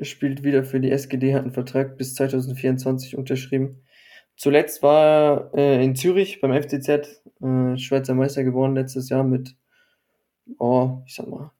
[0.00, 3.82] spielt wieder für die SGD, hat einen Vertrag bis 2024 unterschrieben.
[4.36, 6.88] Zuletzt war er äh, in Zürich beim FCZ
[7.42, 9.56] äh, Schweizer Meister geworden letztes Jahr mit,
[10.58, 11.50] oh, ich sag mal,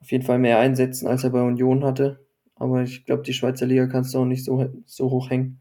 [0.00, 2.24] auf jeden Fall mehr Einsätzen, als er bei Union hatte.
[2.56, 5.60] Aber ich glaube, die Schweizer Liga kannst du auch nicht so, so hoch hängen.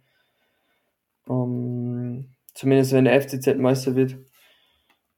[1.29, 4.17] Ähm, zumindest wenn der FCZ Meister wird,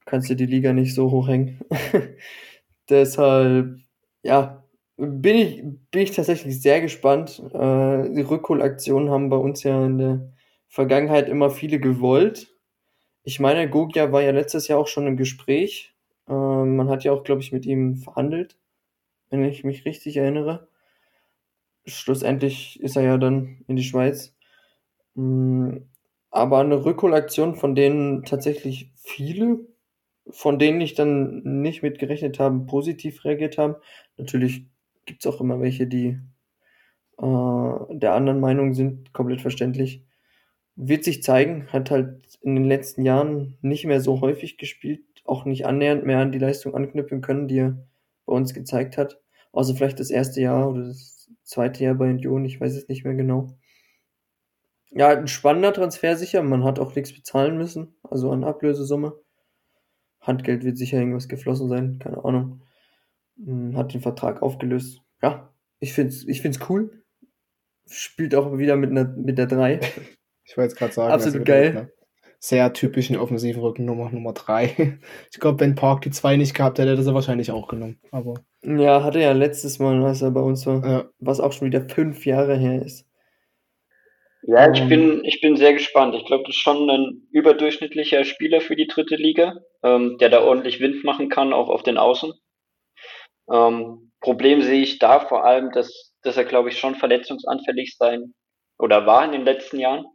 [0.05, 1.59] kannst du die Liga nicht so hoch hängen.
[2.89, 3.79] Deshalb,
[4.23, 4.58] ja,
[4.99, 7.41] bin ich, bin ich tatsächlich sehr gespannt.
[7.53, 10.33] Äh, die Rückholaktionen haben bei uns ja in der
[10.67, 12.53] Vergangenheit immer viele gewollt.
[13.23, 15.95] Ich meine, Gogia war ja letztes Jahr auch schon im Gespräch.
[16.27, 18.57] Äh, man hat ja auch, glaube ich, mit ihm verhandelt,
[19.29, 20.69] wenn ich mich richtig erinnere.
[21.85, 24.35] Schlussendlich ist er ja dann in die Schweiz.
[25.15, 25.79] Mm,
[26.31, 29.59] Aber eine Rückholaktion, von denen tatsächlich viele,
[30.31, 33.77] von denen ich dann nicht mit gerechnet habe, positiv reagiert haben.
[34.17, 34.68] Natürlich
[35.09, 36.19] gibt es auch immer welche, die
[37.17, 40.05] äh, der anderen Meinung sind, komplett verständlich.
[40.75, 45.45] Wird sich zeigen, hat halt in den letzten Jahren nicht mehr so häufig gespielt, auch
[45.45, 47.87] nicht annähernd mehr an die Leistung anknüpfen können, die er
[48.27, 49.19] bei uns gezeigt hat.
[49.51, 53.03] Außer vielleicht das erste Jahr oder das zweite Jahr bei Union, ich weiß es nicht
[53.03, 53.57] mehr genau.
[54.91, 56.43] Ja, ein spannender Transfer sicher.
[56.43, 59.19] Man hat auch nichts bezahlen müssen, also an Ablösesumme.
[60.21, 62.61] Handgeld wird sicher irgendwas geflossen sein, keine Ahnung.
[63.43, 65.01] Hm, hat den Vertrag aufgelöst.
[65.21, 67.03] Ja, ich find's, ich find's cool.
[67.89, 69.79] Spielt auch wieder mit einer, mit der 3.
[70.45, 71.69] Ich wollte jetzt gerade sagen, Absolut geil.
[71.69, 71.89] Einer
[72.39, 74.97] sehr typischen offensiven Rückennummer Nummer 3.
[75.31, 77.99] Ich glaube, wenn Park die 2 nicht gehabt hätte, hätte er wahrscheinlich auch genommen.
[78.11, 78.33] Aber
[78.63, 81.87] Ja, hatte ja letztes Mal, als er bei uns war, ja, was auch schon wieder
[81.87, 83.05] fünf Jahre her ist.
[84.41, 84.89] Ja, ich Ähm.
[84.89, 86.15] bin, ich bin sehr gespannt.
[86.15, 90.41] Ich glaube, das ist schon ein überdurchschnittlicher Spieler für die dritte Liga, ähm, der da
[90.41, 92.33] ordentlich Wind machen kann, auch auf den Außen.
[93.51, 98.33] Ähm, Problem sehe ich da vor allem, dass, dass er, glaube ich, schon verletzungsanfällig sein
[98.77, 100.05] oder war in den letzten Jahren.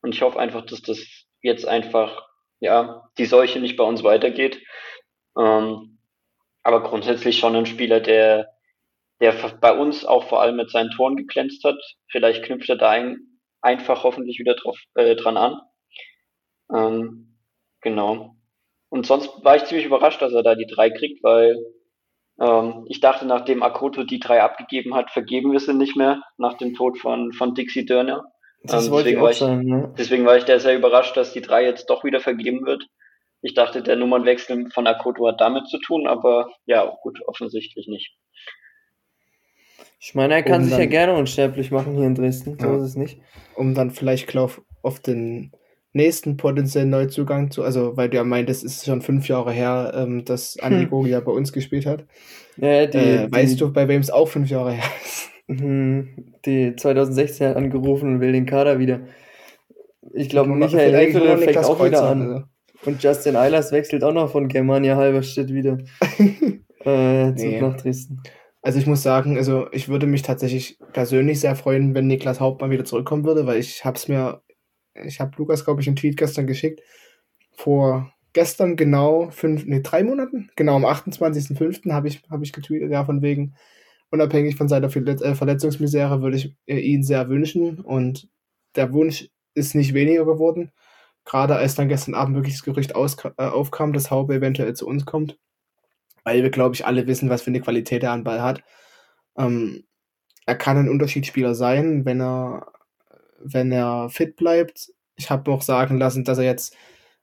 [0.00, 0.98] Und ich hoffe einfach, dass das
[1.42, 2.26] jetzt einfach,
[2.60, 4.62] ja, die Seuche nicht bei uns weitergeht.
[5.36, 5.98] Ähm,
[6.62, 8.48] aber grundsätzlich schon ein Spieler, der,
[9.20, 11.80] der bei uns auch vor allem mit seinen Toren geglänzt hat.
[12.10, 15.60] Vielleicht knüpft er da ein, einfach hoffentlich wieder drauf, äh, dran an.
[16.72, 17.38] Ähm,
[17.80, 18.36] genau.
[18.88, 21.56] Und sonst war ich ziemlich überrascht, dass er da die drei kriegt, weil
[22.40, 26.54] ähm, ich dachte, nachdem Akoto die drei abgegeben hat, vergeben wir sie nicht mehr nach
[26.54, 28.24] dem Tod von, von Dixie Dörner.
[28.62, 29.94] Das Ähm, wollte ich deswegen auch war ich- sagen, ne?
[29.98, 32.84] Deswegen war ich da sehr überrascht, dass die drei jetzt doch wieder vergeben wird.
[33.40, 38.16] Ich dachte, der Nummernwechsel von Akoto hat damit zu tun, aber ja, gut, offensichtlich nicht.
[40.00, 42.66] Ich meine, er kann Um sich ja dann- gerne unsterblich machen hier in Dresden, so
[42.66, 42.76] Ja.
[42.76, 43.20] ist es nicht.
[43.54, 45.52] um dann vielleicht auf den
[45.98, 49.92] nächsten potenziellen Neuzugang zu, also weil du ja meintest, es ist schon fünf Jahre her,
[49.94, 50.90] ähm, dass Andi Hm.
[50.90, 52.06] Gogi ja bei uns gespielt hat.
[52.56, 55.28] Ja, die, äh, die, weißt du, bei wem es auch fünf Jahre her ist?
[55.48, 56.08] Mhm,
[56.46, 59.00] die 2016 hat angerufen und will den Kader wieder.
[60.14, 62.22] Ich glaube, Michael noch fängt auch wieder an.
[62.22, 62.42] also.
[62.84, 65.78] Und Justin Eilers wechselt auch noch von Germania Halberstadt wieder
[66.84, 67.60] äh, Nee.
[67.60, 68.22] nach Dresden.
[68.62, 72.70] Also ich muss sagen, also ich würde mich tatsächlich persönlich sehr freuen, wenn Niklas Hauptmann
[72.70, 74.42] wieder zurückkommen würde, weil ich habe es mir,
[75.04, 76.80] ich habe Lukas, glaube ich, einen Tweet gestern geschickt.
[77.52, 81.92] Vor gestern genau fünf, nee, drei Monaten, genau am 28.05.
[81.92, 83.54] habe ich, hab ich getweetet, ja, von wegen,
[84.10, 88.28] unabhängig von seiner äh, Verletzungsmisere würde ich äh, ihn sehr wünschen und
[88.76, 90.72] der Wunsch ist nicht weniger geworden.
[91.24, 95.04] Gerade als dann gestern Abend wirklich das Gerücht äh, aufkam, dass Haube eventuell zu uns
[95.04, 95.38] kommt
[96.28, 98.62] weil wir, glaube ich, alle wissen, was für eine Qualität er an Ball hat.
[99.38, 99.84] Ähm,
[100.44, 102.70] er kann ein Unterschiedsspieler sein, wenn er,
[103.42, 104.92] wenn er fit bleibt.
[105.16, 106.76] Ich habe noch sagen lassen, dass er jetzt,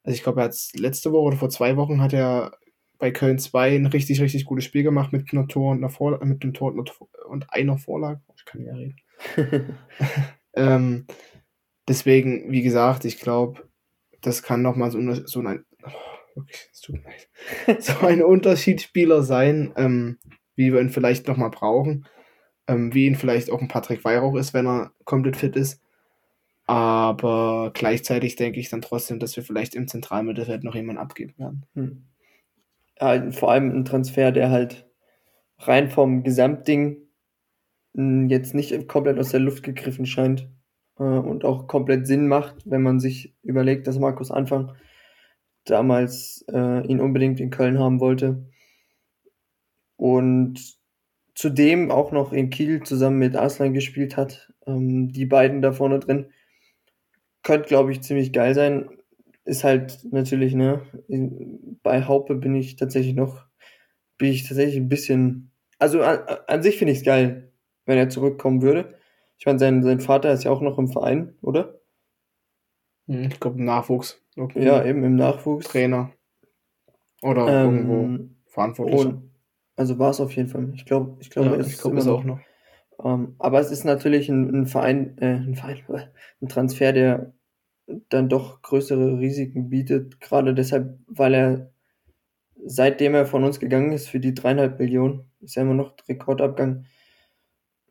[0.03, 2.57] also ich glaube, er hat letzte Woche oder vor zwei Wochen hat er
[2.97, 6.25] bei Köln 2 ein richtig, richtig gutes Spiel gemacht mit einem Tor und einer Vorlage,
[6.25, 6.73] mit einem Tor
[7.27, 8.21] und einer, Vorlage.
[8.37, 8.95] Ich kann ja reden.
[10.57, 11.05] Ähm,
[11.87, 13.67] deswegen, wie gesagt, ich glaube,
[14.21, 16.41] das kann nochmal so, eine- so ein, oh,
[16.89, 20.17] mir leid, so ein Unterschiedsspieler sein, ähm,
[20.55, 22.05] wie wir ihn vielleicht nochmal brauchen,
[22.67, 25.81] ähm, wie ihn vielleicht auch ein Patrick Weihrauch ist, wenn er komplett fit ist.
[26.67, 31.65] Aber gleichzeitig denke ich dann trotzdem, dass wir vielleicht im Zentralmittelfeld noch jemanden abgeben werden.
[31.75, 32.05] Hm.
[32.99, 34.87] Ja, vor allem ein Transfer, der halt
[35.59, 36.97] rein vom Gesamtding
[37.93, 40.49] mh, jetzt nicht komplett aus der Luft gegriffen scheint
[40.97, 44.73] äh, und auch komplett Sinn macht, wenn man sich überlegt, dass Markus Anfang
[45.65, 48.45] damals äh, ihn unbedingt in Köln haben wollte
[49.97, 50.77] und
[51.33, 54.53] zudem auch noch in Kiel zusammen mit Arslan gespielt hat.
[54.65, 56.27] Ähm, die beiden da vorne drin
[57.45, 58.89] könnte, glaube ich, ziemlich geil sein.
[59.45, 60.81] Ist halt natürlich, ne,
[61.83, 63.45] bei Haupe bin ich tatsächlich noch,
[64.17, 67.53] bin ich tatsächlich ein bisschen, also an, an sich finde ich es geil,
[67.85, 68.95] wenn er zurückkommen würde.
[69.37, 71.79] Ich meine, sein, sein Vater ist ja auch noch im Verein, oder?
[73.07, 74.19] Hm, Ich glaube, Nachwuchs.
[74.35, 75.67] Irgendwie Ja, eben im Nachwuchs.
[75.67, 76.11] Trainer.
[77.21, 79.09] Oder irgendwo Ähm, Verantwortlicher.
[79.09, 79.31] und,
[79.75, 80.71] also war es auf jeden Fall.
[80.73, 82.39] Ich glaube, ich glaube, ja, es ich glaube, ist auch noch.
[83.03, 85.83] Ähm, aber es ist natürlich ein, ein Verein, äh, ein Verein,
[86.41, 87.33] ein Transfer, der
[88.09, 91.71] dann doch größere Risiken bietet, gerade deshalb, weil er
[92.65, 96.85] seitdem er von uns gegangen ist für die dreieinhalb Millionen, ist ja immer noch Rekordabgang,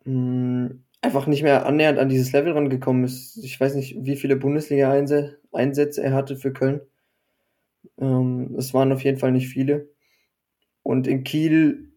[0.05, 0.71] mh,
[1.03, 3.37] einfach nicht mehr annähernd an dieses Level rangekommen ist.
[3.45, 6.81] Ich weiß nicht, wie viele Bundesliga-Einsätze er hatte für Köln.
[7.99, 9.91] Ähm, es waren auf jeden Fall nicht viele.
[10.83, 11.94] Und in Kiel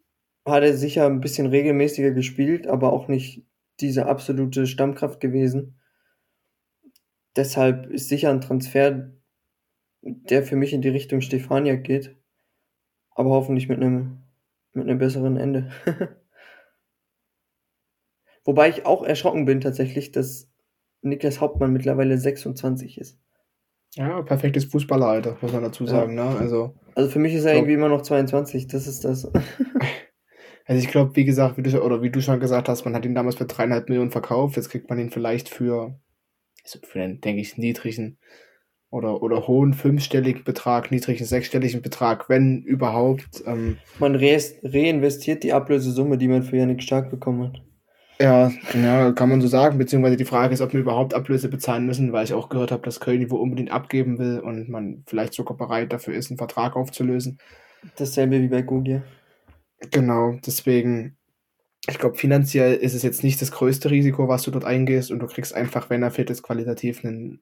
[0.47, 3.45] hat er sicher ein bisschen regelmäßiger gespielt, aber auch nicht
[3.79, 5.79] diese absolute Stammkraft gewesen.
[7.35, 9.11] Deshalb ist sicher ein Transfer,
[10.01, 12.15] der für mich in die Richtung Stefaniak geht,
[13.11, 14.23] aber hoffentlich mit einem
[14.73, 15.71] mit einem besseren Ende.
[18.45, 20.49] Wobei ich auch erschrocken bin tatsächlich, dass
[21.01, 23.19] Niklas Hauptmann mittlerweile 26 ist.
[23.95, 25.89] Ja, perfektes Fußballeralter, muss man dazu Ja.
[25.89, 26.15] sagen.
[26.15, 26.23] Ne?
[26.23, 29.27] Also, Also für mich ist er Glaub- irgendwie immer noch 22, das ist das.
[30.67, 33.05] Also ich glaube, wie gesagt, wie du, oder wie du schon gesagt hast, man hat
[33.05, 34.57] ihn damals für dreieinhalb Millionen verkauft.
[34.57, 35.97] Jetzt kriegt man ihn vielleicht für,
[36.63, 38.19] also für einen, denke ich, niedrigen
[38.89, 43.43] oder, oder hohen fünfstelligen Betrag, niedrigen sechsstelligen Betrag, wenn überhaupt.
[43.45, 47.61] Ähm, Man re reinvestiert die Ablösesumme, die man für Janik Stark bekommen hat.
[48.19, 49.77] ja, ja, kann man so sagen.
[49.77, 52.83] Beziehungsweise die Frage ist, ob wir überhaupt Ablöse bezahlen müssen, weil ich auch gehört habe,
[52.83, 56.37] dass Köln die wohl unbedingt abgeben will und man vielleicht sogar bereit dafür ist, einen
[56.37, 57.37] Vertrag aufzulösen.
[57.95, 59.03] Dasselbe wie bei Gogia.
[59.79, 61.17] Genau, deswegen,
[61.87, 65.19] ich glaube, finanziell ist es jetzt nicht das größte Risiko, was du dort eingehst und
[65.19, 67.41] du kriegst einfach, wenn er fit ist, qualitativ einen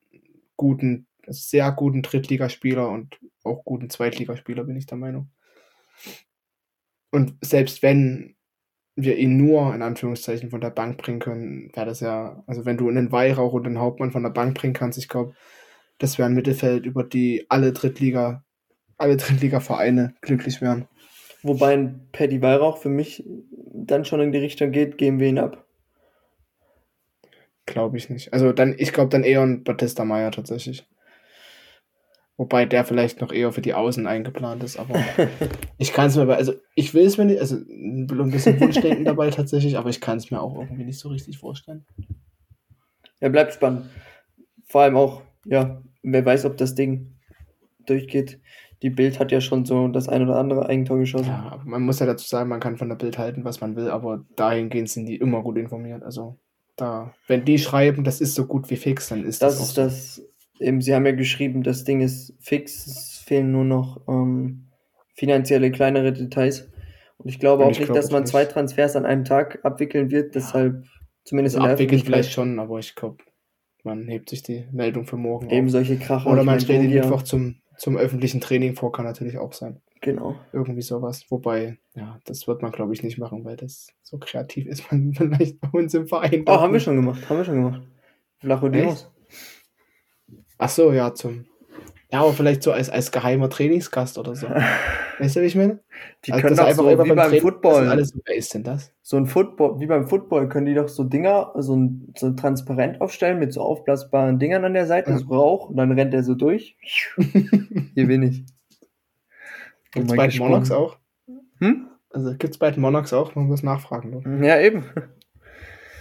[0.58, 5.30] guten, sehr guten Drittligaspieler und auch guten Zweitligaspieler, bin ich der Meinung.
[7.12, 8.36] Und selbst wenn
[8.96, 12.78] wir ihn nur in Anführungszeichen von der Bank bringen können, wäre das ja, also wenn
[12.78, 15.34] du einen Weihrauch und einen Hauptmann von der Bank bringen kannst, ich glaube,
[16.00, 18.44] das wäre ein Mittelfeld, über die alle Drittliga,
[18.98, 20.88] alle Drittliga-Vereine glücklich wären.
[21.46, 23.24] Wobei ein Paddy Weihrauch für mich
[23.72, 25.64] dann schon in die Richtung geht, geben wir ihn ab.
[27.68, 28.34] Glaube ich nicht.
[28.34, 30.88] Also dann, ich glaube dann eher ein Batista Meyer tatsächlich.
[32.36, 34.96] Wobei der vielleicht noch eher für die Außen eingeplant ist, aber
[35.78, 39.06] ich kann es mir bei, also ich will es mir nicht, also ein bisschen Wunschdenken
[39.06, 41.86] dabei tatsächlich, aber ich kann es mir auch irgendwie nicht so richtig vorstellen.
[43.20, 43.92] Er bleibt spannend.
[44.66, 47.20] Vor allem auch, ja, wer weiß, ob das Ding
[47.86, 48.40] durchgeht.
[48.82, 51.28] Die Bild hat ja schon so das ein oder andere Eigentor geschossen.
[51.28, 53.90] Ja, man muss ja dazu sagen, man kann von der Bild halten, was man will,
[53.90, 56.04] aber dahingehend sind die immer gut informiert.
[56.04, 56.38] Also
[56.76, 59.78] da, wenn die schreiben, das ist so gut wie fix, dann ist das, Das ist
[59.78, 60.22] das,
[60.60, 64.68] eben, sie haben ja geschrieben, das Ding ist fix, es fehlen nur noch ähm,
[65.16, 66.70] finanzielle kleinere Details.
[67.18, 68.32] Und ich glaube Und auch ich nicht, glaube dass man nicht.
[68.32, 70.84] zwei Transfers an einem Tag abwickeln wird, deshalb
[71.24, 73.24] zumindest Also in der abwickeln Öffentlichkeit vielleicht schon, aber ich glaube,
[73.84, 75.72] man hebt sich die Meldung für morgen eben auf.
[75.72, 76.30] solche Kracher.
[76.30, 79.82] Oder man stellt den Mittwoch zum, zum öffentlichen Training vor, kann natürlich auch sein.
[80.02, 80.36] Genau.
[80.54, 81.26] Irgendwie sowas.
[81.30, 85.14] Wobei, ja, das wird man, glaube ich, nicht machen, weil das so kreativ ist man
[85.14, 86.44] vielleicht bei uns im Verein.
[86.48, 87.82] Oh, haben wir schon gemacht, haben wir schon gemacht.
[88.40, 89.12] Flachodemos.
[90.58, 91.46] Ach so, ja, zum.
[92.12, 94.48] Ja, aber vielleicht so als, als geheimer Trainingsgast oder so.
[95.20, 95.80] weißt du, wie ich meine?
[96.26, 97.82] Die Also, können doch einfach so immer wie beim Training- Football.
[97.84, 98.94] dass Alles so, wer ist denn das?
[99.02, 102.38] so ein Football, wie beim Football, können die doch so Dinger, so ein, so ein
[102.38, 105.18] Transparent aufstellen mit so aufblasbaren Dingern an der Seite, Ja.
[105.18, 106.78] so Rauch, und dann rennt er so durch.
[107.96, 108.46] Hier bin ich.
[109.92, 110.52] Gibt's mal bei den gesprungen.
[110.52, 110.98] Monarchs auch?
[111.60, 111.88] Hm?
[112.12, 113.36] Also gibt's bei den Monarchs auch?
[113.36, 114.22] Man muss nachfragen.
[114.24, 114.48] Ne?
[114.48, 114.84] Ja, eben.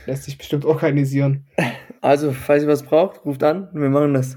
[0.07, 1.47] Lässt sich bestimmt organisieren.
[2.01, 4.37] Also, falls ihr was braucht, ruft an, wir machen das.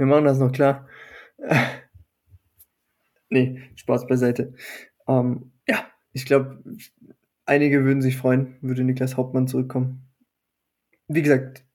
[0.00, 0.88] Wir machen das noch klar.
[3.28, 4.54] Nee, Spaß beiseite.
[5.06, 5.84] Ähm, ja,
[6.14, 6.64] ich glaube,
[7.44, 10.08] einige würden sich freuen, würde Niklas Hauptmann zurückkommen.
[11.06, 11.66] Wie gesagt,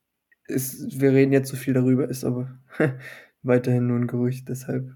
[0.47, 2.57] ist, wir reden jetzt so viel darüber, ist aber
[3.43, 4.95] weiterhin nur ein Gerücht, deshalb.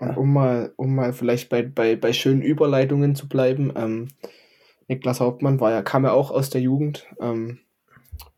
[0.00, 0.14] Ja.
[0.14, 4.08] um mal, um mal vielleicht bei, bei, bei schönen Überleitungen zu bleiben, ähm,
[4.88, 7.58] Niklas Hauptmann war ja, kam ja auch aus der Jugend, ähm,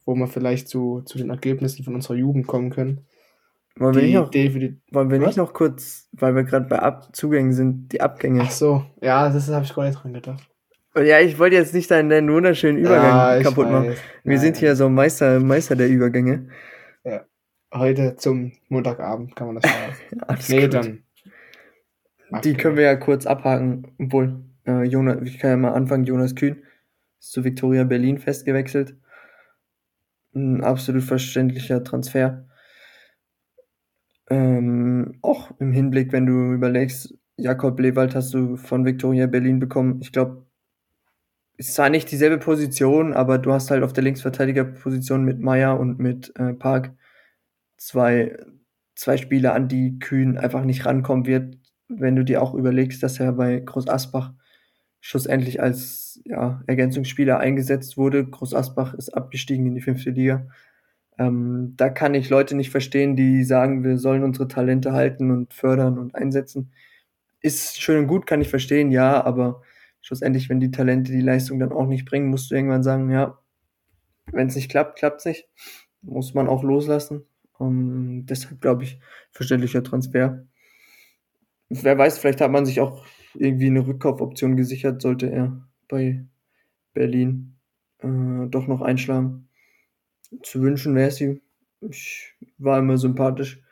[0.04, 3.06] wo wir vielleicht zu, zu den Ergebnissen von unserer Jugend kommen können.
[3.78, 7.14] Wollen wir nicht noch, defini- wollen wir nicht noch kurz, weil wir gerade bei Ab
[7.14, 8.40] Zugängen sind, die Abgänge.
[8.42, 10.48] Ach so, ja, das habe ich gar nicht dran gedacht.
[10.96, 13.90] Ja, ich wollte jetzt nicht deinen, deinen wunderschönen Übergang Ja, ich kaputt machen.
[13.90, 13.98] weiß.
[14.24, 14.40] Wir Nein.
[14.40, 16.48] sind hier so Meister, Meister der Übergänge.
[17.74, 19.70] Heute zum Montagabend kann man das.
[20.26, 20.74] Alles nee, gut.
[20.74, 21.02] dann.
[22.42, 23.88] Die können wir ja kurz abhaken.
[23.98, 26.04] Obwohl, äh, Jonas, ich kann ja mal anfangen.
[26.04, 26.62] Jonas Kühn
[27.20, 28.96] ist zu Viktoria Berlin festgewechselt.
[30.34, 32.46] Ein absolut verständlicher Transfer.
[34.28, 40.00] Ähm, auch im Hinblick, wenn du überlegst, Jakob Lewald hast du von Viktoria Berlin bekommen.
[40.00, 40.46] Ich glaube,
[41.56, 45.98] ist zwar nicht dieselbe Position, aber du hast halt auf der Linksverteidigerposition mit Meier und
[45.98, 46.94] mit äh, Park
[47.78, 48.36] zwei,
[48.94, 51.56] zwei Spieler, an die Kühn einfach nicht rankommen wird,
[51.88, 54.32] wenn du dir auch überlegst, dass er bei Groß Asbach
[55.00, 58.26] schlussendlich als ja, Ergänzungsspieler eingesetzt wurde.
[58.26, 60.48] Groß Asbach ist abgestiegen in die fünfte Liga.
[61.18, 65.54] Ähm, da kann ich Leute nicht verstehen, die sagen, wir sollen unsere Talente halten und
[65.54, 66.72] fördern und einsetzen.
[67.40, 69.62] Ist schön und gut, kann ich verstehen, ja, aber
[70.02, 73.38] schlussendlich, wenn die Talente die Leistung dann auch nicht bringen, musst du irgendwann sagen, ja,
[74.32, 75.48] wenn es nicht klappt, klappt es nicht.
[76.02, 77.24] Muss man auch loslassen.
[77.60, 79.00] Ähm, deshalb glaube ich,
[79.32, 80.44] verständlicher Transfer.
[81.68, 83.04] Wer weiß, vielleicht hat man sich auch
[83.34, 86.24] irgendwie eine Rückkaufoption gesichert, sollte er bei
[86.94, 87.56] Berlin
[87.98, 89.45] äh, doch noch einschlagen.
[90.42, 91.20] Zu wünschen wäre es.
[91.80, 93.62] Ich war immer sympathisch.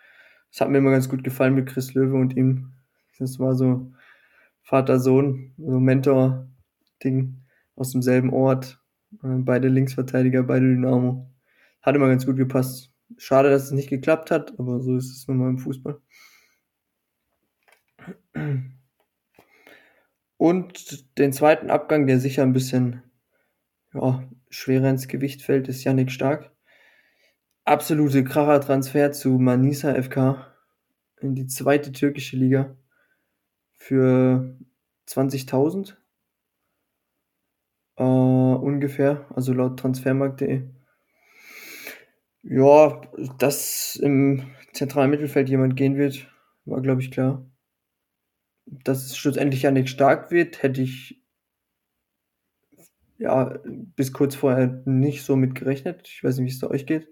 [0.51, 2.73] Es hat mir immer ganz gut gefallen mit Chris Löwe und ihm.
[3.19, 3.93] Das war so
[4.63, 7.43] Vater-Sohn, so Mentor-Ding
[7.77, 8.81] aus demselben Ort.
[9.23, 11.31] Äh, beide Linksverteidiger, beide Dynamo.
[11.83, 12.93] Hat immer ganz gut gepasst.
[13.19, 16.01] Schade, dass es nicht geklappt hat, aber so ist es nun mal im Fußball.
[20.37, 23.03] Und den zweiten Abgang, der sicher ein bisschen
[23.95, 26.51] ja, schwerer ins Gewicht fällt, ist Yannick Stark.
[27.65, 30.53] Absolute Kracher-Transfer zu Manisa FK
[31.21, 32.77] in die zweite türkische Liga
[33.73, 34.59] für
[35.09, 35.95] 20.000
[37.97, 40.63] äh, ungefähr, also laut transfermarkt.de.
[42.43, 43.01] Ja,
[43.39, 46.29] dass im zentralen Mittelfeld jemand gehen wird,
[46.67, 47.47] war glaube ich klar.
[48.67, 51.24] Dass es schlussendlich nicht stark wird, hätte ich
[53.25, 56.07] ja bis kurz vorher nicht so mit gerechnet.
[56.07, 57.09] Ich weiß nicht, wie es da euch geht.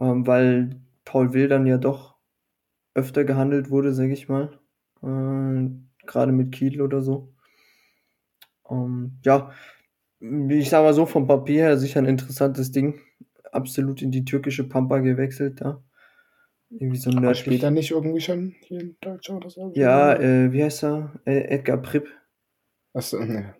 [0.00, 2.16] Ähm, weil Paul Will dann ja doch
[2.94, 4.58] öfter gehandelt wurde, sage ich mal.
[5.02, 5.70] Äh,
[6.06, 7.32] Gerade mit Kiel oder so.
[8.68, 9.52] Ähm, ja,
[10.20, 13.00] ich sag mal so, vom Papier her sicher ein interessantes Ding.
[13.52, 15.82] Absolut in die türkische Pampa gewechselt da.
[16.70, 17.38] Irgendwie so nördlich.
[17.38, 19.72] spielt er nicht irgendwie schon hier in Deutschland oder so?
[19.74, 21.12] Ja, äh, wie heißt er?
[21.24, 22.08] Äh, Edgar Pripp.
[22.92, 23.54] Achso, ne.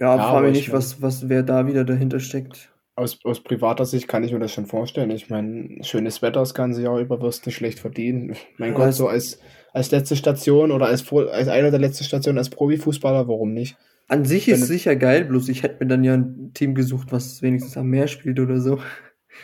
[0.00, 2.70] Ja, ja frage mich nicht, was, was, wer da wieder dahinter steckt.
[2.96, 5.10] Aus, aus privater Sicht kann ich mir das schon vorstellen.
[5.10, 8.36] Ich meine, schönes Wetter, das ganze Jahr über wirst nicht schlecht verdienen.
[8.58, 9.38] Mein ja, Gott, so als,
[9.72, 13.76] als letzte Station oder als, als einer der letzten Stationen als Profifußballer, warum nicht?
[14.08, 17.12] An sich ist es sicher geil, bloß ich hätte mir dann ja ein Team gesucht,
[17.12, 18.80] was wenigstens am Meer spielt oder so.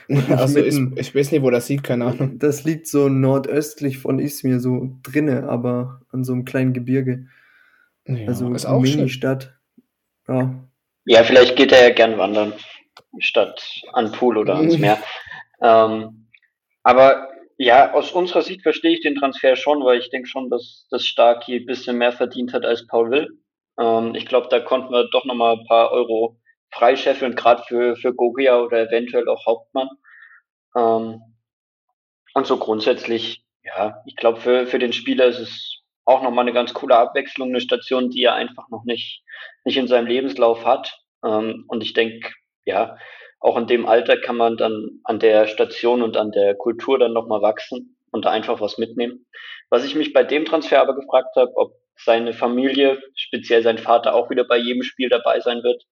[0.09, 2.39] Also ich, ich, weiß nicht, wo das liegt, keine Ahnung.
[2.39, 7.27] Das liegt so nordöstlich von Izmir, so drinne, aber an so einem kleinen Gebirge.
[8.07, 9.56] Ja, also ist auch Mini-Stadt.
[10.29, 10.55] Ja.
[11.05, 12.53] ja, vielleicht geht er ja gern wandern,
[13.19, 13.63] statt
[13.93, 14.99] an Pool oder ans Meer.
[15.63, 16.29] ähm,
[16.83, 20.87] aber ja, aus unserer Sicht verstehe ich den Transfer schon, weil ich denke schon, dass
[20.91, 23.29] das Starkey ein bisschen mehr verdient hat als Paul Will.
[23.79, 26.39] Ähm, ich glaube, da konnten wir doch nochmal ein paar Euro
[26.71, 29.89] freischeffeln, gerade für, für Gogia oder eventuell auch Hauptmann.
[30.77, 31.21] Ähm,
[32.35, 35.76] und so grundsätzlich, ja, ich glaube, für, für den Spieler ist es
[36.07, 39.23] auch nochmal eine ganz coole Abwechslung, eine Station, die er einfach noch nicht,
[39.65, 40.99] nicht in seinem Lebenslauf hat.
[41.25, 42.33] Ähm, und ich denke,
[42.65, 42.97] ja,
[43.41, 47.13] auch in dem Alter kann man dann an der Station und an der Kultur dann
[47.13, 49.27] nochmal wachsen und da einfach was mitnehmen.
[49.69, 54.15] Was ich mich bei dem Transfer aber gefragt habe, ob seine Familie, speziell sein Vater,
[54.15, 55.85] auch wieder bei jedem Spiel dabei sein wird.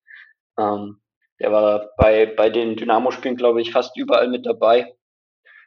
[0.58, 1.00] Ähm,
[1.40, 4.94] der war bei, bei den Dynamo-Spielen, glaube ich, fast überall mit dabei.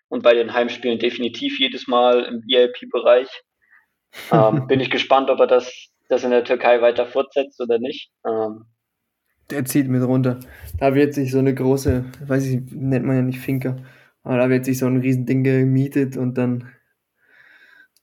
[0.09, 3.27] Und bei den Heimspielen definitiv jedes Mal im VIP-Bereich.
[4.31, 8.11] Ähm, bin ich gespannt, ob er das, das in der Türkei weiter fortsetzt oder nicht.
[8.25, 8.65] Ähm,
[9.49, 10.39] der zieht mit runter.
[10.77, 13.77] Da wird sich so eine große, weiß ich, nennt man ja nicht Finker,
[14.23, 16.69] aber da wird sich so ein Riesending gemietet und dann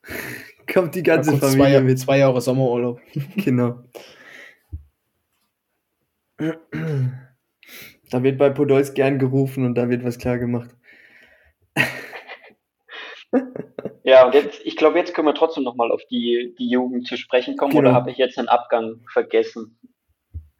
[0.72, 1.98] Kommt die ganze kommt Familie zwei, mit.
[1.98, 3.00] Zwei Jahre Sommerurlaub.
[3.36, 3.84] genau.
[8.10, 10.70] Da wird bei Podolsk gern gerufen und da wird was klar gemacht.
[14.04, 17.16] Ja, und jetzt, ich glaube, jetzt können wir trotzdem nochmal auf die, die Jugend zu
[17.16, 17.88] sprechen kommen, genau.
[17.88, 19.78] oder habe ich jetzt einen Abgang vergessen?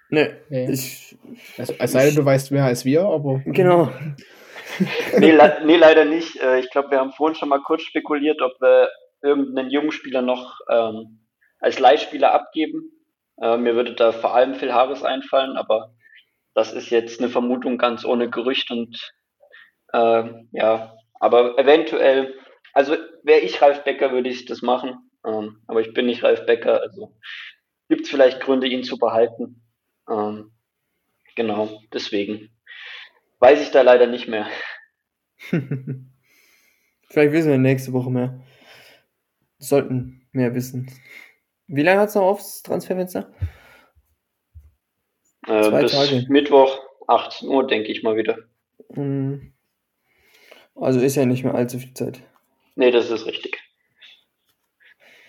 [0.09, 0.71] Nee, nee.
[0.71, 1.15] Ich,
[1.59, 3.43] also, als sei denn, du weißt mehr als wir, aber.
[3.45, 3.91] Genau.
[5.19, 6.41] nee, le nee, leider nicht.
[6.41, 8.89] Äh, ich glaube, wir haben vorhin schon mal kurz spekuliert, ob wir
[9.23, 11.27] irgendeinen jungen Spieler noch ähm,
[11.61, 12.93] als Leihspieler abgeben.
[13.43, 15.95] Äh, mir würde da vor allem Phil Harris einfallen, aber
[16.55, 19.13] das ist jetzt eine Vermutung ganz ohne Gerücht und
[19.93, 22.35] äh, ja, aber eventuell,
[22.73, 26.47] also wäre ich Ralf Becker, würde ich das machen, ähm, aber ich bin nicht Ralf
[26.47, 27.17] Becker, also
[27.89, 29.63] gibt es vielleicht Gründe, ihn zu behalten.
[30.09, 30.53] Ähm,
[31.35, 32.51] genau, deswegen
[33.41, 34.47] weiß ich da leider nicht mehr.
[35.39, 38.41] vielleicht wissen wir nächste Woche mehr
[39.69, 40.91] sollten mehr wissen.
[41.67, 43.33] Wie lange hat es noch aufs Transferfenster?
[45.47, 46.27] Äh, Zwei bis Tage.
[46.29, 48.39] Mittwoch, 18 Uhr, denke ich mal wieder.
[48.95, 49.53] Mhm.
[50.75, 52.23] Also ist ja nicht mehr allzu viel Zeit.
[52.77, 53.59] Nee, das ist richtig.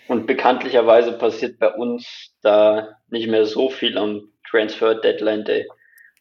[0.08, 5.66] Und bekanntlicherweise passiert bei uns da nicht mehr so viel am Transfer Deadline Day.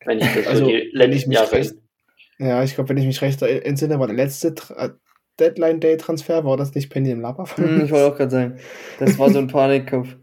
[0.05, 1.51] Wenn ich das also, so die letzten Jahre.
[1.51, 1.76] Recht,
[2.39, 4.55] ja, ich glaube, wenn ich mich recht entsinne, war der letzte
[5.39, 7.45] Deadline Day Transfer, war das nicht Penny im Lapa?
[7.55, 8.59] Hm, ich wollte auch gerade sagen,
[8.99, 10.15] das war so ein Panikkopf.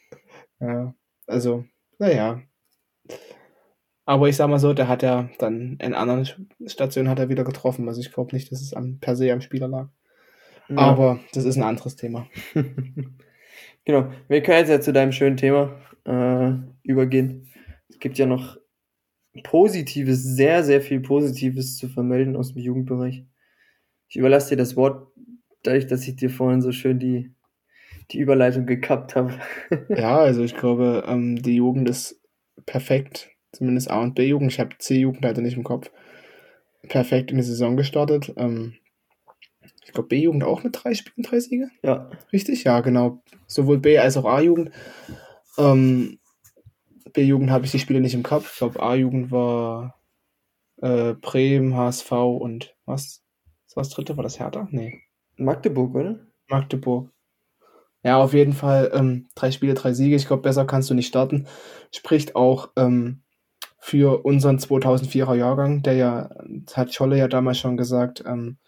[0.60, 0.94] ja,
[1.26, 1.64] also,
[1.98, 2.42] naja.
[4.06, 6.28] Aber ich sag mal so, der hat ja dann in anderen
[6.66, 7.88] Stationen hat er wieder getroffen.
[7.88, 9.88] Also ich glaube nicht, dass es am, per se am Spieler lag.
[10.68, 10.76] Ja.
[10.78, 12.26] Aber das ist ein anderes Thema.
[13.84, 14.10] genau.
[14.28, 16.52] Wir können jetzt ja zu deinem schönen Thema äh,
[16.82, 17.48] übergehen.
[17.88, 18.56] Es gibt ja noch
[19.42, 23.24] Positives, sehr, sehr viel Positives zu vermelden aus dem Jugendbereich.
[24.08, 25.08] Ich überlasse dir das Wort,
[25.62, 27.32] dadurch, dass ich dir vorhin so schön die,
[28.10, 29.34] die Überleitung gekappt habe.
[29.88, 32.20] ja, also ich glaube, ähm, die Jugend ist
[32.66, 34.52] perfekt, zumindest A und B-Jugend.
[34.52, 35.90] Ich habe C-Jugend leider nicht im Kopf.
[36.88, 38.32] Perfekt in die Saison gestartet.
[38.36, 38.74] Ähm,
[39.84, 41.68] ich glaube, B-Jugend auch mit drei Spielen, drei Siege.
[41.82, 42.10] Ja.
[42.32, 42.64] Richtig?
[42.64, 43.22] Ja, genau.
[43.46, 44.70] Sowohl B- als auch A-Jugend.
[45.58, 46.18] Ähm,
[47.12, 48.52] B-Jugend habe ich die Spiele nicht im Kopf.
[48.52, 50.00] Ich glaube, A-Jugend war
[50.80, 53.22] äh, Bremen, HSV und was?
[53.66, 54.16] Was war das dritte?
[54.16, 54.68] War das Hertha?
[54.70, 55.02] Nee.
[55.36, 56.18] Magdeburg, oder?
[56.48, 57.10] Magdeburg.
[58.02, 60.16] Ja, auf jeden Fall ähm, drei Spiele, drei Siege.
[60.16, 61.46] Ich glaube, besser kannst du nicht starten.
[61.90, 63.22] Spricht auch ähm,
[63.78, 66.30] für unseren 2004er Jahrgang, der ja,
[66.74, 68.58] hat Scholle ja damals schon gesagt, ähm,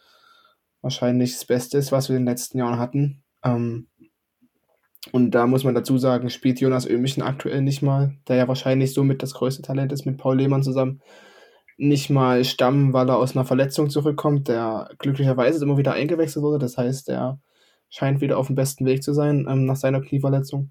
[0.87, 3.25] wahrscheinlich das Beste ist, was wir in den letzten Jahren hatten.
[3.45, 3.89] Ähm,
[5.13, 8.95] und da muss man dazu sagen, spielt Jonas Ömichen aktuell nicht mal, der ja wahrscheinlich
[8.95, 11.01] somit das größte Talent ist mit Paul Lehmann zusammen.
[11.77, 16.59] Nicht mal Stamm, weil er aus einer Verletzung zurückkommt, der glücklicherweise immer wieder eingewechselt wurde.
[16.59, 17.41] Das heißt, er
[17.91, 20.71] scheint wieder auf dem besten Weg zu sein ähm, nach seiner Knieverletzung.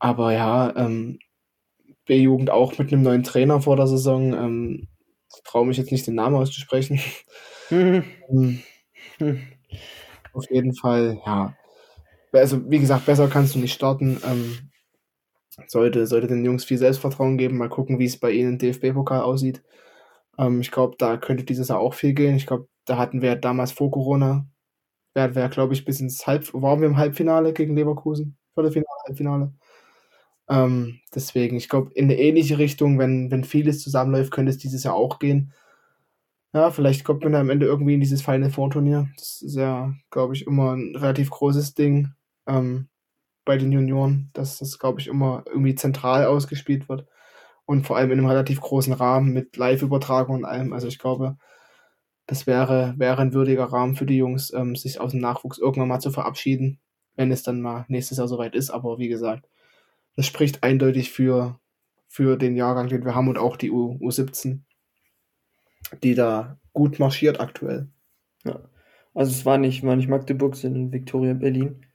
[0.00, 1.20] Aber ja, ähm,
[2.06, 4.34] B-Jugend auch mit einem neuen Trainer vor der Saison.
[4.34, 4.88] Ähm,
[5.44, 7.00] traue mich jetzt nicht den Namen auszusprechen.
[10.32, 11.54] auf jeden Fall, ja.
[12.32, 14.20] Also, wie gesagt, besser kannst du nicht starten.
[14.24, 14.70] Ähm,
[15.68, 17.56] sollte, sollte den Jungs viel Selbstvertrauen geben.
[17.56, 19.62] Mal gucken, wie es bei ihnen im DFB-Pokal aussieht.
[20.38, 22.36] Ähm, ich glaube, da könnte dieses Jahr auch viel gehen.
[22.36, 24.46] Ich glaube, da hatten wir damals vor Corona,
[25.14, 28.36] wäre, wär, glaube ich, bis ins Halb, waren wir im Halbfinale gegen Leverkusen?
[28.54, 29.54] Viertelfinale, Halbfinale.
[30.48, 34.84] Ähm, deswegen, ich glaube, in eine ähnliche Richtung, wenn, wenn vieles zusammenläuft, könnte es dieses
[34.84, 35.52] Jahr auch gehen.
[36.56, 39.10] Ja, vielleicht kommt man am Ende irgendwie in dieses Final Four Turnier.
[39.18, 42.14] Das ist ja, glaube ich, immer ein relativ großes Ding
[42.46, 42.88] ähm,
[43.44, 47.06] bei den Junioren, dass das, glaube ich, immer irgendwie zentral ausgespielt wird.
[47.66, 50.72] Und vor allem in einem relativ großen Rahmen mit Live-Übertragung und allem.
[50.72, 51.36] Also ich glaube,
[52.26, 55.88] das wäre, wäre ein würdiger Rahmen für die Jungs, ähm, sich aus dem Nachwuchs irgendwann
[55.88, 56.80] mal zu verabschieden,
[57.16, 58.70] wenn es dann mal nächstes Jahr soweit ist.
[58.70, 59.46] Aber wie gesagt,
[60.16, 61.60] das spricht eindeutig für,
[62.08, 64.62] für den Jahrgang, den wir haben und auch die U, U17,
[66.02, 67.88] die da gut marschiert aktuell.
[68.44, 68.60] Ja.
[69.14, 71.86] Also es war nicht, war nicht Magdeburg, sondern Victoria Berlin.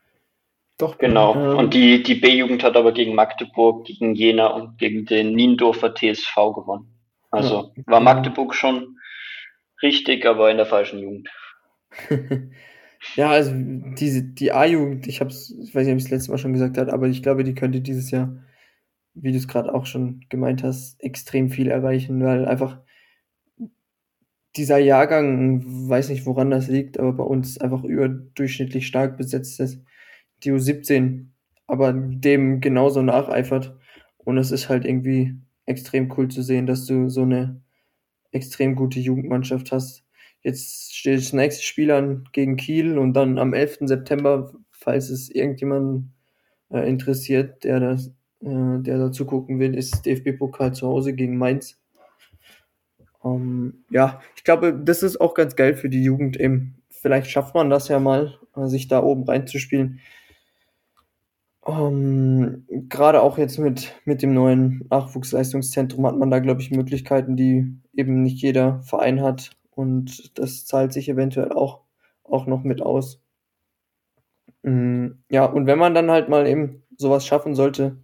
[0.77, 0.97] Doch.
[0.97, 1.35] Genau.
[1.35, 5.93] Ähm, und die, die B-Jugend hat aber gegen Magdeburg, gegen Jena und gegen den Niendorfer
[5.93, 6.91] TSV gewonnen.
[7.29, 8.97] Also ja, war Magdeburg schon
[9.83, 11.29] richtig, aber in der falschen Jugend.
[13.15, 16.37] ja, also diese, die A-Jugend, ich hab's, ich weiß nicht, ob ich es letztes Mal
[16.39, 18.35] schon gesagt habe, aber ich glaube, die könnte dieses Jahr,
[19.13, 22.79] wie du es gerade auch schon gemeint hast, extrem viel erreichen, weil einfach
[24.55, 29.81] dieser Jahrgang, weiß nicht, woran das liegt, aber bei uns einfach überdurchschnittlich stark besetzt ist
[30.43, 31.31] die U17
[31.71, 33.77] aber dem genauso nacheifert.
[34.17, 37.61] Und es ist halt irgendwie extrem cool zu sehen, dass du so eine
[38.31, 40.05] extrem gute Jugendmannschaft hast.
[40.43, 43.79] Jetzt steht das nächste Spiel an gegen Kiel und dann am 11.
[43.83, 46.11] September, falls es irgendjemand
[46.71, 48.07] äh, interessiert, der das,
[48.41, 51.80] äh, der da zugucken will, ist DFB-Pokal zu Hause gegen Mainz.
[53.23, 56.81] Ähm, ja, ich glaube, das ist auch ganz geil für die Jugend eben.
[56.89, 59.99] Vielleicht schafft man das ja mal, äh, sich da oben reinzuspielen.
[61.63, 66.71] Um, ähm, gerade auch jetzt mit, mit dem neuen Nachwuchsleistungszentrum hat man da, glaube ich,
[66.71, 69.51] Möglichkeiten, die eben nicht jeder Verein hat.
[69.69, 71.81] Und das zahlt sich eventuell auch,
[72.23, 73.21] auch noch mit aus.
[74.63, 77.97] Um, ja, und wenn man dann halt mal eben sowas schaffen sollte,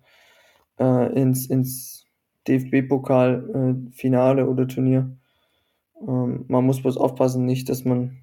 [0.79, 2.06] äh, ins, ins
[2.47, 5.17] DFB-Pokal-Finale äh, oder Turnier,
[6.01, 8.17] ähm, man muss bloß aufpassen, nicht, dass man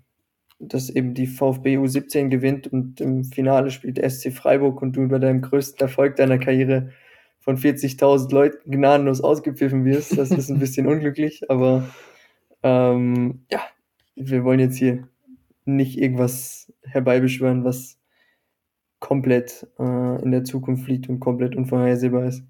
[0.59, 5.18] dass eben die VfB U17 gewinnt und im Finale spielt SC Freiburg und du bei
[5.18, 6.91] deinem größten Erfolg deiner Karriere
[7.41, 10.16] von 40.000 Leuten gnadenlos ausgepfiffen wirst.
[10.16, 11.89] Das ist ein bisschen unglücklich, aber
[12.62, 13.61] ähm, ja,
[14.14, 15.09] wir wollen jetzt hier
[15.66, 17.99] nicht irgendwas herbeibeschwören, was
[19.01, 22.45] komplett äh, in der Zukunft liegt und komplett unvorhersehbar ist.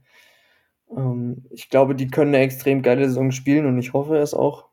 [0.91, 4.67] Ähm, ich glaube, die können eine extrem geile Saison spielen und ich hoffe es auch.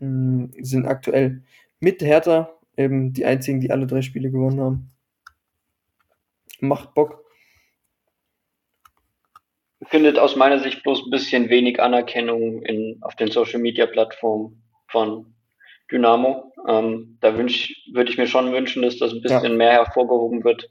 [0.00, 1.42] Ähm, sind aktuell
[1.80, 4.90] mit Hertha eben die einzigen, die alle drei Spiele gewonnen haben.
[6.60, 7.24] Macht Bock.
[9.86, 14.62] Findet aus meiner Sicht bloß ein bisschen wenig Anerkennung in, auf den Social Media Plattformen
[14.88, 15.34] von
[15.90, 16.52] Dynamo.
[16.68, 19.56] Ähm, da würde ich mir schon wünschen, dass das ein bisschen ja.
[19.56, 20.70] mehr hervorgehoben wird.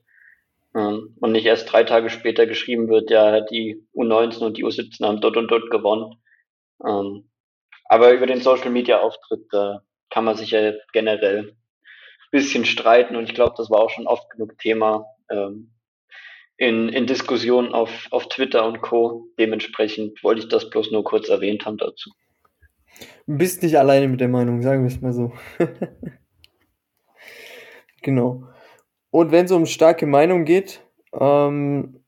[0.76, 5.06] Ähm, und nicht erst drei Tage später geschrieben wird, ja, die U19 und die U17
[5.06, 6.16] haben dort und dort gewonnen.
[6.86, 7.30] Ähm,
[7.86, 13.16] aber über den Social Media Auftritt, da kann man sich ja generell ein bisschen streiten
[13.16, 15.72] und ich glaube, das war auch schon oft genug Thema ähm,
[16.58, 19.28] in, in Diskussionen auf, auf Twitter und Co.
[19.40, 22.12] Dementsprechend wollte ich das bloß nur kurz erwähnt haben dazu.
[23.26, 25.32] Bist nicht alleine mit der Meinung, sagen wir es mal so.
[28.02, 28.44] genau.
[29.12, 30.82] Und wenn es um starke Meinung geht,
[31.14, 32.02] ähm,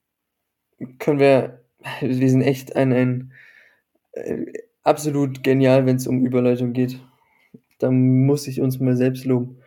[0.99, 1.61] können wir,
[2.01, 3.33] wir sind echt ein, ein
[4.13, 4.45] äh,
[4.83, 6.99] absolut genial, wenn es um Überleitung geht
[7.81, 9.57] da muss ich uns mal selbst loben.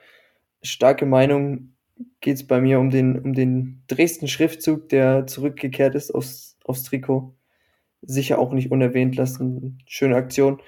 [0.63, 1.75] Starke Meinung
[2.21, 7.35] geht es bei mir um den, um den Dresden-Schriftzug, der zurückgekehrt ist aufs, aufs Trikot.
[8.03, 9.83] Sicher auch nicht unerwähnt lassen.
[9.87, 10.61] Schöne Aktion.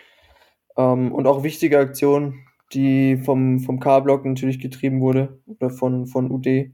[0.76, 6.30] Ähm, und auch wichtige Aktion, die vom, vom K-Block natürlich getrieben wurde oder von, von
[6.30, 6.46] UD.
[6.46, 6.72] Ähm,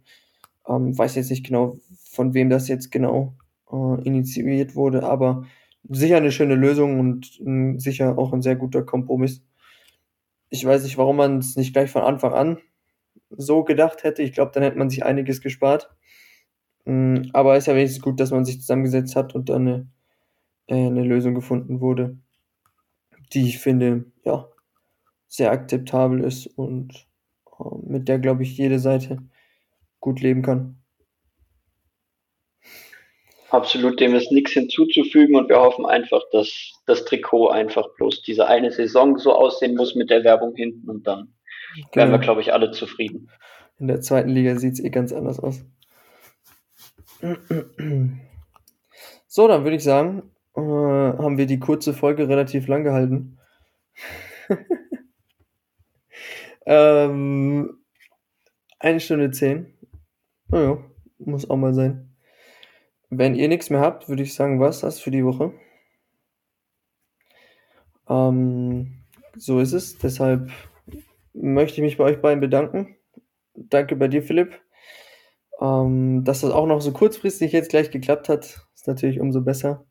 [0.99, 1.77] weiß jetzt nicht genau,
[2.11, 3.35] von wem das jetzt genau
[3.71, 5.45] äh, initiiert wurde, aber
[5.89, 9.43] sicher eine schöne Lösung und äh, sicher auch ein sehr guter Kompromiss.
[10.51, 12.59] Ich weiß nicht, warum man es nicht gleich von Anfang an
[13.37, 14.23] so gedacht hätte.
[14.23, 15.91] Ich glaube, dann hätte man sich einiges gespart.
[16.85, 19.89] Mm, aber es ist ja wenigstens gut, dass man sich zusammengesetzt hat und dann eine,
[20.67, 22.19] äh, eine Lösung gefunden wurde,
[23.33, 24.49] die ich finde, ja,
[25.33, 27.07] sehr akzeptabel ist und
[27.59, 29.17] äh, mit der, glaube ich, jede Seite
[29.99, 30.77] gut leben kann.
[33.49, 38.47] Absolut, dem ist nichts hinzuzufügen und wir hoffen einfach, dass das Trikot einfach bloß diese
[38.47, 41.35] eine Saison so aussehen muss mit der Werbung hinten und dann
[41.77, 41.89] genau.
[41.95, 43.31] wären wir, glaube ich, alle zufrieden.
[43.79, 45.65] In der zweiten Liga sieht es eh ganz anders aus.
[49.29, 53.39] So, dann würde ich sagen, äh, haben wir die kurze Folge relativ lang gehalten.
[56.67, 57.79] ähm,
[58.79, 59.75] eine Stunde zehn.
[60.49, 60.79] Naja,
[61.19, 62.17] muss auch mal sein.
[63.11, 65.53] Wenn ihr nichts mehr habt, würde ich sagen, was das für die Woche.
[68.09, 69.05] Ähm,
[69.37, 69.99] so ist es.
[69.99, 70.51] Deshalb
[71.33, 72.97] möchte ich mich bei euch beiden bedanken.
[73.55, 74.61] Danke bei dir, Philipp.
[75.61, 79.87] Ähm, dass das auch noch so kurzfristig jetzt gleich geklappt hat, ist natürlich umso besser.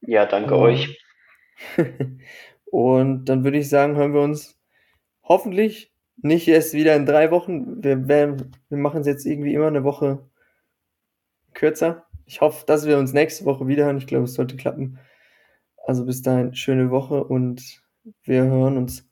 [0.00, 0.98] Ja, danke ähm, euch.
[2.70, 4.55] Und dann würde ich sagen, hören wir uns
[5.26, 7.82] hoffentlich nicht erst wieder in drei Wochen.
[7.82, 8.36] Wir, wir,
[8.68, 10.26] wir machen es jetzt irgendwie immer eine Woche
[11.52, 12.06] kürzer.
[12.24, 13.98] Ich hoffe, dass wir uns nächste Woche wiederhören.
[13.98, 14.98] Ich glaube, es sollte klappen.
[15.86, 17.62] Also bis dahin, schöne Woche und
[18.24, 19.08] wir hören uns.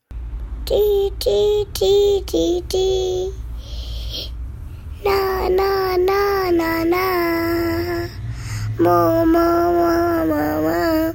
[0.68, 3.30] Die, die, die, die, die.
[5.04, 8.08] Na, na, na, na, na.
[8.78, 11.14] Mo, mo, mo, mo, mo.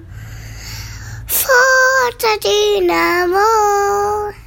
[1.28, 4.32] Forza Dynamo.